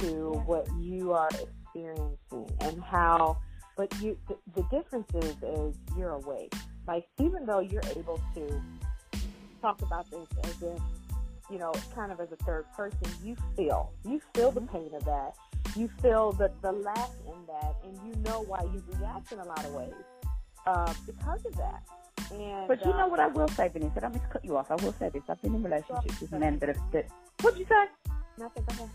to 0.00 0.42
what 0.46 0.66
you 0.78 1.12
are 1.12 1.28
experiencing 1.28 2.50
and 2.60 2.82
how 2.82 3.36
but 3.76 3.92
you 4.00 4.16
the, 4.28 4.36
the 4.54 4.62
difference 4.64 5.08
is 5.14 5.36
is 5.42 5.76
you're 5.96 6.12
awake 6.12 6.52
like 6.86 7.06
even 7.18 7.46
though 7.46 7.60
you're 7.60 7.82
able 7.96 8.20
to 8.34 8.62
talk 9.60 9.80
about 9.82 10.10
this 10.10 10.26
as 10.44 10.62
if 10.62 10.80
you 11.50 11.58
know 11.58 11.72
kind 11.94 12.10
of 12.12 12.20
as 12.20 12.32
a 12.32 12.36
third 12.44 12.64
person 12.76 12.98
you 13.22 13.36
feel 13.56 13.92
you 14.04 14.20
feel 14.34 14.50
the 14.50 14.60
pain 14.62 14.90
of 14.94 15.04
that 15.04 15.34
you 15.76 15.88
feel 16.00 16.32
the 16.32 16.50
the 16.62 16.72
lack 16.72 17.10
in 17.26 17.46
that 17.46 17.74
and 17.84 17.96
you 18.06 18.22
know 18.22 18.42
why 18.42 18.60
you 18.62 18.82
react 18.98 19.32
in 19.32 19.38
a 19.38 19.44
lot 19.44 19.64
of 19.64 19.72
ways 19.72 19.92
uh, 20.66 20.92
because 21.06 21.44
of 21.46 21.56
that 21.56 21.82
and, 22.32 22.68
but 22.68 22.84
you 22.84 22.92
uh, 22.92 22.98
know 22.98 23.08
what 23.08 23.18
I 23.18 23.26
will 23.26 23.48
say, 23.48 23.66
Vanessa? 23.66 23.94
I 23.96 24.00
don't 24.00 24.12
mean 24.12 24.22
to 24.22 24.28
cut 24.28 24.44
you 24.44 24.56
off. 24.56 24.70
I 24.70 24.76
will 24.76 24.92
say 24.92 25.08
this. 25.08 25.22
I've 25.28 25.42
been 25.42 25.52
in 25.52 25.64
relationships 25.64 26.20
with 26.20 26.30
men 26.30 26.60
that 26.60 26.68
have. 26.68 26.92
That, 26.92 27.08
what 27.40 27.54
did 27.54 27.60
you 27.60 27.66
say? 27.66 28.10
nothing 28.40 28.64
go 28.64 28.74
ahead. 28.74 28.90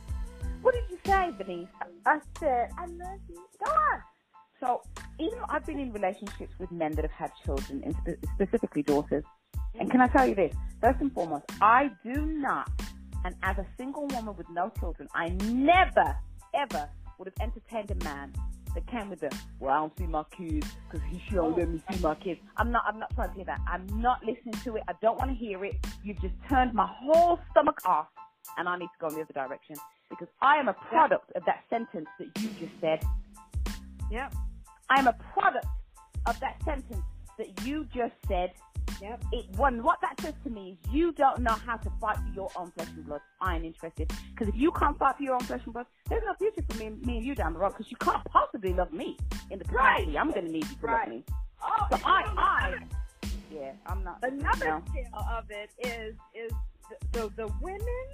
What 0.66 0.74
did 0.74 0.86
you 0.90 0.98
say, 1.06 1.30
Vanessa? 1.38 1.70
I 2.08 2.20
said 2.40 2.72
I 2.76 2.88
love 2.88 3.20
you 3.30 3.36
go 3.64 3.70
on 3.70 4.02
So, 4.60 4.82
even 5.20 5.38
though 5.38 5.46
I've 5.48 5.64
been 5.64 5.78
in 5.78 5.94
relationships 5.94 6.56
with 6.58 6.72
men 6.72 6.94
that 6.94 7.06
have 7.06 7.12
had 7.12 7.32
children, 7.46 7.84
and 7.86 7.96
spe- 7.98 8.26
specifically 8.34 8.82
daughters, 8.82 9.24
and 9.80 9.92
can 9.92 10.02
I 10.02 10.08
tell 10.08 10.28
you 10.28 10.34
this? 10.34 10.56
First 10.82 11.02
and 11.02 11.14
foremost, 11.14 11.44
I 11.62 11.92
do 12.04 12.26
not, 12.26 12.68
and 13.24 13.36
as 13.44 13.60
a 13.60 13.68
single 13.78 14.08
woman 14.08 14.36
with 14.36 14.50
no 14.50 14.72
children, 14.80 15.08
I 15.14 15.30
never, 15.44 16.18
ever 16.56 16.90
would 17.20 17.28
have 17.28 17.48
entertained 17.48 17.92
a 17.92 18.04
man 18.04 18.34
that 18.74 18.88
came 18.88 19.12
with 19.12 19.20
the, 19.20 19.30
well, 19.60 19.72
I 19.72 19.78
don't 19.78 19.96
see 20.00 20.08
my 20.08 20.24
kids 20.36 20.68
because 20.90 21.08
he 21.12 21.22
sure 21.30 21.48
let 21.48 21.70
me 21.70 21.80
see 21.92 22.00
my 22.00 22.16
kids. 22.16 22.40
I'm 22.58 22.72
not, 22.72 22.86
I'm 22.88 22.98
not 22.98 23.14
trying 23.14 23.30
to 23.30 23.36
hear 23.36 23.46
that. 23.46 23.62
I'm 23.68 23.86
not 24.02 24.26
listening 24.26 24.56
to 24.64 24.78
it. 24.78 24.84
I 24.88 24.94
don't 25.00 25.20
want 25.20 25.30
to 25.30 25.38
hear 25.38 25.64
it. 25.64 25.76
You've 26.04 26.20
just 26.22 26.34
turned 26.50 26.74
my 26.74 26.90
whole 26.92 27.40
stomach 27.52 27.78
off, 27.86 28.08
and 28.58 28.68
I 28.68 28.80
need 28.80 28.88
to 28.88 29.00
go 29.00 29.10
in 29.10 29.14
the 29.14 29.22
other 29.22 29.34
direction 29.48 29.76
because 30.10 30.28
I 30.42 30.58
am 30.58 30.68
a 30.68 30.74
product 30.74 31.32
of 31.36 31.44
that 31.46 31.64
sentence 31.70 32.08
that 32.20 32.28
you 32.42 32.50
just 32.60 32.74
said. 32.82 33.04
Yep. 34.12 34.34
I 34.90 35.00
am 35.00 35.08
a 35.08 35.14
product 35.34 35.66
of 36.26 36.40
that 36.40 36.62
sentence 36.64 37.02
that 37.38 37.66
you 37.66 37.86
just 37.94 38.14
said. 38.28 38.52
Yep. 39.02 39.24
It 39.34 39.46
one 39.58 39.84
what 39.84 40.00
that 40.02 40.20
says 40.22 40.36
to 40.46 40.50
me 40.50 40.78
is 40.86 40.94
you 40.94 41.12
don't 41.12 41.40
know 41.42 41.52
how 41.66 41.76
to 41.76 41.92
fight 42.00 42.18
for 42.18 42.34
your 42.34 42.50
own 42.56 42.72
flesh 42.72 42.88
and 42.96 43.06
blood. 43.06 43.20
I 43.42 43.56
am 43.58 43.66
interested 43.66 44.12
because 44.34 44.48
if 44.54 44.56
you 44.60 44.72
can't 44.72 44.98
fight 44.98 45.18
for 45.18 45.24
your 45.24 45.34
own 45.36 45.42
flesh 45.42 45.62
and 45.66 45.74
blood, 45.74 45.88
there's 46.08 46.24
no 46.26 46.34
future 46.36 46.64
for 46.70 46.78
me, 46.78 46.90
me 47.04 47.18
and 47.18 47.26
you 47.26 47.36
down 47.36 47.54
the 47.54 47.60
road 47.60 47.72
because 47.72 47.90
you 47.92 47.98
can't 47.98 48.24
possibly 48.26 48.74
love 48.74 48.94
me 48.94 49.18
in 49.52 49.60
the 49.60 49.66
capacity 49.66 50.18
I'm 50.18 50.32
going 50.32 50.46
to 50.46 50.52
need 50.52 50.66
you 50.70 50.76
to 50.76 50.82
Right. 50.88 51.08
love 51.08 51.10
me. 51.10 51.24
Oh, 51.64 51.88
So 51.92 51.98
I, 52.06 52.24
I, 52.38 52.76
yeah, 53.52 53.72
I'm 53.88 54.04
not. 54.04 54.20
Another 54.24 54.66
no. 54.66 54.84
scale 54.90 55.26
of 55.38 55.46
it 55.50 55.70
is 55.80 56.16
is 56.34 56.52
the, 57.12 57.20
the 57.20 57.30
the 57.48 57.54
women, 57.62 58.06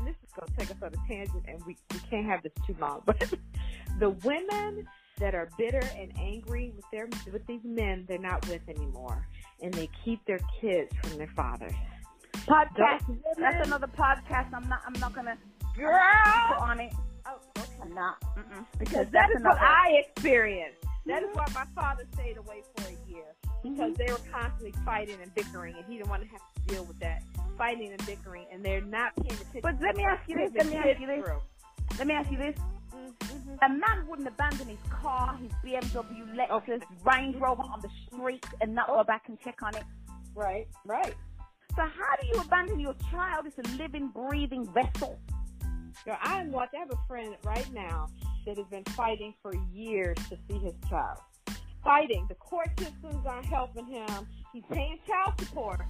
and 0.00 0.08
this 0.08 0.16
is 0.24 0.32
going 0.34 0.48
to 0.48 0.56
take 0.56 0.70
us 0.70 0.82
on 0.82 0.88
a 0.92 1.08
tangent, 1.08 1.44
and 1.46 1.62
we 1.66 1.76
we 1.92 1.98
can't 2.10 2.26
have 2.26 2.42
this 2.42 2.52
too 2.66 2.74
long. 2.80 3.02
But 3.06 3.22
the 3.98 4.10
women 4.10 4.86
that 5.18 5.34
are 5.34 5.50
bitter 5.58 5.82
and 5.98 6.10
angry 6.18 6.72
with 6.74 6.84
their 6.90 7.06
with 7.32 7.46
these 7.46 7.60
men 7.64 8.04
they're 8.08 8.18
not 8.18 8.46
with 8.48 8.62
anymore, 8.68 9.26
and 9.62 9.72
they 9.74 9.88
keep 10.04 10.24
their 10.26 10.40
kids 10.60 10.90
from 11.02 11.18
their 11.18 11.28
fathers. 11.36 11.72
Podcast. 12.48 13.06
Those 13.06 13.16
That's 13.38 13.66
another 13.66 13.86
podcast. 13.88 14.52
I'm 14.54 14.68
not. 14.68 14.80
I'm 14.86 14.98
not 15.00 15.14
gonna 15.14 15.36
Girl, 15.76 15.92
on 16.60 16.80
it. 16.80 16.92
oh, 17.26 17.38
okay. 17.58 17.68
I'm 17.82 17.94
not. 17.94 18.20
Mm-mm, 18.36 18.64
because 18.78 19.06
that's 19.12 19.34
is 19.34 19.42
what. 19.42 19.58
I 19.60 20.02
experienced. 20.06 20.84
That 21.06 21.22
is 21.22 21.28
why 21.34 21.46
my 21.54 21.64
father 21.74 22.04
stayed 22.14 22.36
away 22.38 22.62
for 22.76 22.88
a 22.88 23.08
year 23.10 23.24
because 23.62 23.92
Mhm. 23.92 23.96
they 23.96 24.12
were 24.12 24.20
constantly 24.32 24.72
fighting 24.84 25.16
and 25.22 25.34
bickering, 25.34 25.74
and 25.76 25.84
he 25.86 25.96
didn't 25.98 26.08
want 26.10 26.22
to 26.22 26.28
have 26.28 26.40
to 26.54 26.60
deal 26.74 26.84
with 26.84 26.98
that 27.00 27.22
fighting 27.60 27.92
and 27.92 28.06
bickering, 28.06 28.46
and 28.50 28.64
they're 28.64 28.80
not 28.80 29.14
paying 29.16 29.38
attention. 29.38 29.60
But 29.62 29.74
let 29.82 29.94
me 29.94 30.04
ask 30.04 30.26
you 30.26 30.36
this. 30.36 30.50
Let 30.56 30.66
me 30.66 30.76
ask 30.76 30.98
you 30.98 31.06
this. 31.06 31.24
Let 31.98 32.06
me 32.06 32.14
ask 32.14 32.30
you 32.30 32.38
this. 32.38 32.56
A 33.62 33.68
man 33.68 34.06
wouldn't 34.08 34.26
abandon 34.26 34.66
his 34.66 34.78
car, 34.88 35.36
his 35.36 35.52
BMW, 35.62 36.34
Lexus, 36.34 36.82
Range 37.04 37.36
Rover 37.36 37.62
on 37.62 37.82
the 37.82 37.90
street 38.06 38.46
and 38.62 38.74
not 38.74 38.86
go 38.86 39.00
oh. 39.00 39.04
back 39.04 39.24
and 39.28 39.38
check 39.40 39.62
on 39.62 39.76
it. 39.76 39.84
Right, 40.34 40.68
right. 40.86 41.14
So 41.76 41.82
how 41.82 42.16
do 42.18 42.26
you 42.28 42.40
abandon 42.40 42.80
your 42.80 42.94
child? 43.10 43.46
It's 43.46 43.58
a 43.58 43.76
living, 43.76 44.08
breathing 44.08 44.66
vessel. 44.72 45.20
Girl, 46.06 46.16
I 46.22 46.40
am 46.40 46.52
watching. 46.52 46.78
I 46.78 46.84
have 46.84 46.92
a 46.92 47.06
friend 47.06 47.36
right 47.44 47.70
now 47.74 48.06
that 48.46 48.56
has 48.56 48.66
been 48.68 48.84
fighting 48.84 49.34
for 49.42 49.52
years 49.70 50.16
to 50.30 50.38
see 50.48 50.58
his 50.58 50.72
child. 50.88 51.18
Fighting. 51.84 52.24
The 52.28 52.36
court 52.36 52.68
systems 52.78 53.26
aren't 53.26 53.44
helping 53.44 53.86
him. 53.86 54.26
He's 54.54 54.64
paying 54.70 54.98
child 55.06 55.34
support. 55.38 55.80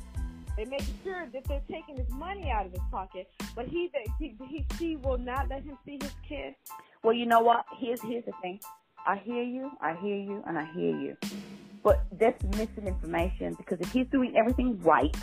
They're 0.60 0.68
making 0.68 0.98
sure 1.02 1.26
that 1.32 1.44
they're 1.44 1.62
taking 1.70 1.96
his 1.96 2.10
money 2.10 2.50
out 2.50 2.66
of 2.66 2.72
his 2.72 2.82
pocket, 2.90 3.30
but 3.56 3.66
he, 3.66 3.90
he, 4.18 4.36
he 4.46 4.66
she 4.78 4.96
will 4.96 5.16
not 5.16 5.48
let 5.48 5.62
him 5.62 5.78
see 5.86 5.96
his 5.98 6.12
kid. 6.28 6.54
Well, 7.02 7.14
you 7.14 7.24
know 7.24 7.40
what? 7.40 7.64
Here's 7.78 8.02
here's 8.02 8.26
the 8.26 8.32
thing. 8.42 8.60
I 9.06 9.16
hear 9.16 9.42
you, 9.42 9.70
I 9.80 9.94
hear 9.94 10.16
you, 10.16 10.42
and 10.46 10.58
I 10.58 10.70
hear 10.74 10.94
you. 10.94 11.16
But 11.82 12.04
that's 12.18 12.44
missing 12.58 12.86
information 12.86 13.54
because 13.54 13.80
if 13.80 13.90
he's 13.90 14.06
doing 14.08 14.36
everything 14.36 14.78
right, 14.82 15.16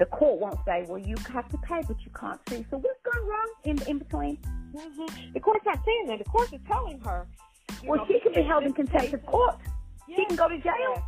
the 0.00 0.06
court 0.06 0.40
won't 0.40 0.58
say, 0.66 0.84
"Well, 0.88 0.98
you 0.98 1.14
have 1.32 1.48
to 1.50 1.58
pay, 1.58 1.82
but 1.86 1.96
you 2.04 2.10
can't 2.18 2.40
see." 2.48 2.66
So 2.70 2.78
what's 2.78 2.98
going 3.04 3.28
wrong 3.28 3.52
in 3.62 3.82
in 3.82 3.98
between? 3.98 4.36
Mm-hmm. 4.74 5.32
The 5.32 5.38
court's 5.38 5.64
not 5.64 5.78
saying 5.86 6.06
that. 6.08 6.18
The 6.18 6.28
court 6.28 6.52
is 6.52 6.60
telling 6.66 6.98
her. 7.02 7.28
Well, 7.86 8.00
know, 8.00 8.06
she 8.08 8.18
can 8.18 8.32
be 8.32 8.42
held 8.42 8.64
in 8.64 8.72
contempt 8.72 9.14
of 9.14 9.24
court. 9.26 9.58
Yes, 10.08 10.18
She 10.18 10.26
can 10.26 10.34
go 10.34 10.48
to 10.48 10.58
jail. 10.58 10.74
Yes. 10.74 11.02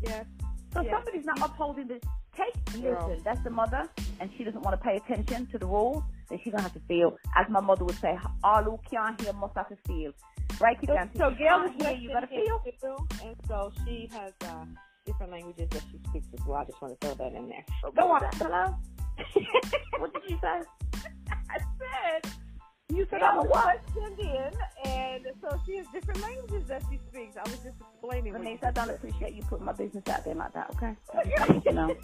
yes. 0.00 0.26
So 0.72 0.80
Yeah. 0.80 0.96
somebody's 0.96 1.26
not 1.26 1.40
upholding 1.42 1.88
the 1.88 2.00
take. 2.38 2.82
Girl. 2.82 3.08
Listen, 3.08 3.24
that's 3.24 3.42
the 3.42 3.50
mother, 3.50 3.88
and 4.20 4.30
she 4.36 4.44
doesn't 4.44 4.62
want 4.62 4.78
to 4.78 4.84
pay 4.84 4.96
attention 4.96 5.46
to 5.46 5.58
the 5.58 5.66
rules. 5.66 6.02
Then 6.28 6.38
she's 6.42 6.52
gonna 6.52 6.62
have 6.62 6.74
to 6.74 6.80
feel, 6.80 7.16
as 7.36 7.46
my 7.48 7.60
mother 7.60 7.84
would 7.84 7.98
say, 8.00 8.16
all 8.44 8.62
who 8.62 8.78
can't 8.90 9.20
hear 9.20 9.32
must 9.32 9.54
have 9.56 9.68
to 9.68 9.76
feel. 9.86 10.12
It 10.60 10.86
So, 10.86 11.08
so 11.16 11.30
Gail 11.30 11.62
is 11.62 11.72
here, 11.80 11.96
you 11.96 12.10
gotta 12.10 12.26
feel. 12.26 12.60
Too, 12.80 12.96
and 13.24 13.36
so 13.46 13.72
she 13.84 14.08
has 14.12 14.32
uh, 14.42 14.64
different 15.06 15.32
languages 15.32 15.68
that 15.70 15.82
she 15.90 15.98
speaks 16.08 16.26
as 16.38 16.46
well. 16.46 16.58
I 16.58 16.64
just 16.64 16.80
want 16.82 17.00
to 17.00 17.06
throw 17.06 17.14
that 17.14 17.36
in 17.36 17.48
there. 17.48 17.64
Go 17.96 18.12
on, 18.12 18.22
hello. 18.34 18.76
what 19.98 20.12
did 20.12 20.22
you 20.28 20.38
say? 20.40 20.62
I 21.50 21.58
said 21.78 22.32
You 22.92 23.06
said 23.10 23.22
I'm 23.22 23.38
a 23.38 23.42
what? 23.42 23.66
West 23.66 23.96
Indian, 23.96 24.52
and 24.84 25.26
so 25.42 25.60
she 25.66 25.76
has 25.76 25.86
different 25.92 26.22
languages 26.22 26.66
that 26.68 26.82
she 26.90 26.98
speaks. 27.10 27.36
I 27.36 27.42
was 27.42 27.58
just 27.58 27.76
explaining. 27.80 28.32
Denise, 28.32 28.60
I 28.62 28.70
don't 28.70 28.88
appreciate 28.88 29.34
you 29.34 29.42
putting 29.42 29.66
my 29.66 29.72
business 29.72 30.04
out 30.08 30.24
there 30.24 30.34
like 30.34 30.52
that, 30.54 30.70
okay? 30.74 30.96
You 31.66 31.72
know, 31.72 31.94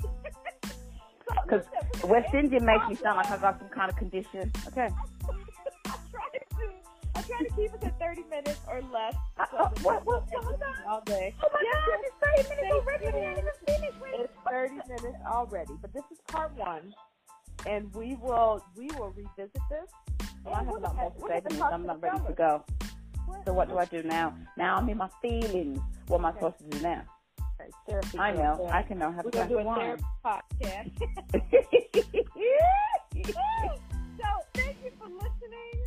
because 1.42 1.64
West 2.04 2.34
Indian 2.34 2.66
makes 2.66 2.86
me 2.88 2.94
sound 2.96 3.16
like 3.16 3.30
I 3.30 3.38
got 3.38 3.58
some 3.58 3.68
kind 3.70 3.90
of 3.90 3.96
condition, 3.96 4.52
okay? 4.68 4.88
I 5.86 5.96
try 6.10 6.28
to. 6.34 6.74
I 7.16 7.22
keep 7.56 7.72
it 7.72 7.80
to 7.80 7.90
30 7.98 8.24
minutes 8.24 8.60
or 8.68 8.82
less. 8.82 9.14
Uh, 9.38 9.46
so 9.50 9.56
uh, 9.56 9.70
what, 9.82 10.04
what, 10.04 10.26
we 10.30 10.36
what, 10.36 10.60
all 10.86 11.00
day. 11.06 11.34
Oh 11.42 11.48
my 11.52 11.60
Yes, 11.62 11.76
God, 11.86 11.98
it's 12.02 12.48
30 12.48 12.56
minutes 12.56 12.74
already. 12.74 13.06
We 13.06 13.20
you. 13.20 13.26
ain't 13.26 13.38
even 13.38 13.50
finished. 13.66 13.98
It's 14.14 14.32
30 14.50 14.74
minutes 14.74 15.18
already, 15.26 15.72
but 15.80 15.94
this 15.94 16.04
is 16.12 16.18
part 16.28 16.54
one, 16.56 16.94
and 17.66 17.92
we 17.94 18.16
will 18.16 18.62
we 18.76 18.88
will 18.98 19.10
revisit 19.16 19.62
this. 19.70 19.90
Well, 20.44 20.54
I 20.54 20.58
have 20.64 20.68
a 20.74 20.78
lot 20.78 20.96
more 20.96 21.10
to 21.10 21.20
say, 21.28 21.40
gonna 21.48 21.64
I'm 21.72 21.86
not 21.86 22.02
ready 22.02 22.18
to 22.26 22.32
go. 22.32 22.64
So 23.46 23.52
what 23.52 23.68
do 23.68 23.78
I 23.78 23.84
do 23.86 24.02
now? 24.02 24.34
Now 24.56 24.76
I'm 24.76 24.88
in 24.88 24.98
my 24.98 25.08
feelings. 25.22 25.80
What 26.06 26.18
am 26.18 26.26
I 26.26 26.32
supposed 26.32 26.58
to 26.58 26.64
do 26.64 26.80
now? 26.82 27.02
Therapy 27.88 28.18
I 28.18 28.32
know. 28.32 28.56
therapy. 28.56 28.64
I 28.72 28.82
can 28.82 28.98
know. 28.98 29.12
Have 29.12 29.24
We're 29.24 29.30
a 29.30 29.32
glass 29.32 29.50
of 29.50 29.58
a 29.58 29.62
wine. 29.62 29.98
podcast. 30.24 30.90
so 34.18 34.28
thank 34.54 34.76
you 34.84 34.90
for 34.98 35.08
listening. 35.08 35.78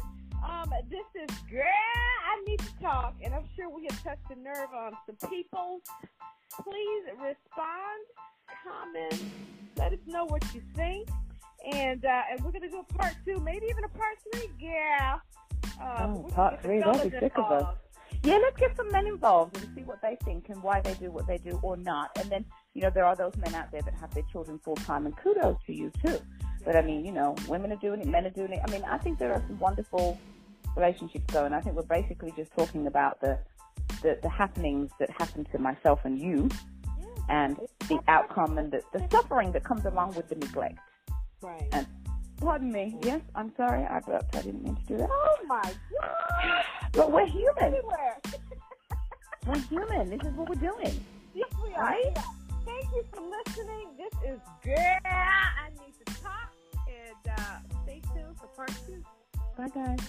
Um, 0.48 0.72
this 0.90 1.30
is 1.30 1.38
girl. 1.50 1.64
I 1.64 2.44
need 2.48 2.60
to 2.60 2.74
talk, 2.82 3.16
and 3.24 3.34
I'm 3.34 3.46
sure 3.56 3.70
we 3.70 3.88
have 3.90 4.04
touched 4.04 4.32
a 4.32 4.36
nerve 4.40 4.70
on 4.76 4.94
some 5.06 5.30
people. 5.30 5.82
Please 6.64 7.04
respond, 7.14 8.02
comment, 8.64 9.24
let 9.78 9.94
us 9.94 10.00
know 10.08 10.26
what 10.26 10.44
you 10.54 10.62
think, 10.76 11.08
and 11.74 12.04
uh, 12.06 12.22
and 12.32 12.44
we're 12.44 12.52
gonna 12.52 12.70
do 12.70 12.80
a 12.80 12.94
part 12.94 13.14
two, 13.26 13.40
maybe 13.40 13.66
even 13.70 13.84
a 13.84 13.90
part 13.90 14.18
three, 14.34 14.50
Yeah. 14.60 15.20
Uh, 15.82 16.08
Oh, 16.08 16.30
part 16.34 16.62
three, 16.62 16.80
they'll 16.80 16.94
be 17.04 17.10
sick 17.12 17.34
of 17.38 17.52
us. 17.52 17.76
yeah, 18.24 18.38
let's 18.38 18.58
get 18.58 18.76
some 18.76 18.92
men 18.92 19.06
involved 19.08 19.58
and 19.58 19.76
see 19.76 19.84
what 19.84 20.02
they 20.02 20.18
think 20.26 20.50
and 20.50 20.62
why 20.64 20.82
they 20.82 20.94
do 20.96 21.12
what 21.12 21.28
they 21.28 21.38
do 21.38 21.60
or 21.62 21.78
not. 21.78 22.10
And 22.20 22.30
then, 22.32 22.46
you 22.74 22.82
know, 22.82 22.90
there 22.90 23.06
are 23.06 23.16
those 23.16 23.36
men 23.38 23.54
out 23.54 23.72
there 23.72 23.82
that 23.84 23.94
have 23.96 24.12
their 24.14 24.24
children 24.32 24.60
full 24.64 24.76
time, 24.76 25.06
and 25.06 25.16
kudos 25.18 25.58
to 25.68 25.74
you 25.74 25.92
too. 26.04 26.18
But 26.66 26.76
I 26.76 26.82
mean, 26.82 27.06
you 27.06 27.12
know, 27.12 27.36
women 27.48 27.72
are 27.72 27.78
doing 27.78 28.02
it, 28.02 28.08
men 28.08 28.26
are 28.26 28.32
doing 28.32 28.54
it. 28.54 28.62
I 28.68 28.72
mean, 28.72 28.84
I 28.84 28.98
think 28.98 29.20
there 29.20 29.32
are 29.34 29.44
some 29.48 29.60
wonderful 29.60 30.20
relationships 30.76 31.32
going. 31.34 31.54
I 31.54 31.62
think 31.62 31.76
we're 31.76 31.84
basically 31.84 32.34
just 32.36 32.52
talking 32.58 32.88
about 32.88 33.22
the 33.22 33.38
the, 34.02 34.18
the 34.22 34.30
happenings 34.30 34.92
that 35.00 35.10
happen 35.10 35.46
to 35.52 35.58
myself 35.60 36.02
and 36.04 36.20
you, 36.20 36.50
and 37.30 37.58
the 37.88 38.00
outcome 38.08 38.58
and 38.58 38.72
the, 38.72 38.82
the 38.94 39.04
suffering 39.12 39.52
that 39.54 39.64
comes 39.64 39.86
along 39.86 40.14
with 40.16 40.28
the 40.28 40.36
neglect. 40.36 40.78
Right. 41.42 41.68
And 41.72 41.88
pardon 42.38 42.72
me. 42.72 42.98
Yes, 43.04 43.22
I'm 43.36 43.54
sorry. 43.56 43.84
I, 43.84 43.98
I 43.98 44.42
didn't 44.42 44.64
mean 44.64 44.76
to 44.76 44.84
do 44.88 44.98
that. 44.98 45.10
Oh 45.12 45.38
my 45.48 45.62
God! 45.62 46.64
But 46.94 47.12
we're 47.12 47.28
human. 47.28 47.76
We're 49.46 49.60
human. 49.60 50.10
This 50.10 50.22
is 50.28 50.36
what 50.36 50.50
we're 50.50 50.56
doing. 50.56 51.00
Yes, 51.34 51.50
we 51.64 51.74
are. 51.74 51.82
Right? 51.82 52.04
Yeah. 52.16 52.22
Thank 52.66 52.86
you 52.94 53.04
for 53.14 53.22
listening. 53.22 53.88
This 53.98 54.14
is 54.34 54.40
good. 54.64 54.78
I 55.06 55.70
need 55.80 55.94
to 56.06 56.14
talk. 56.22 56.52
And 56.88 57.38
uh, 57.38 57.60
stay 57.84 58.02
tuned 58.14 58.38
for 58.40 58.48
part 58.48 58.72
two. 58.86 59.04
Bye, 59.58 59.70
guys. 59.74 60.00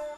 Bye. 0.00 0.14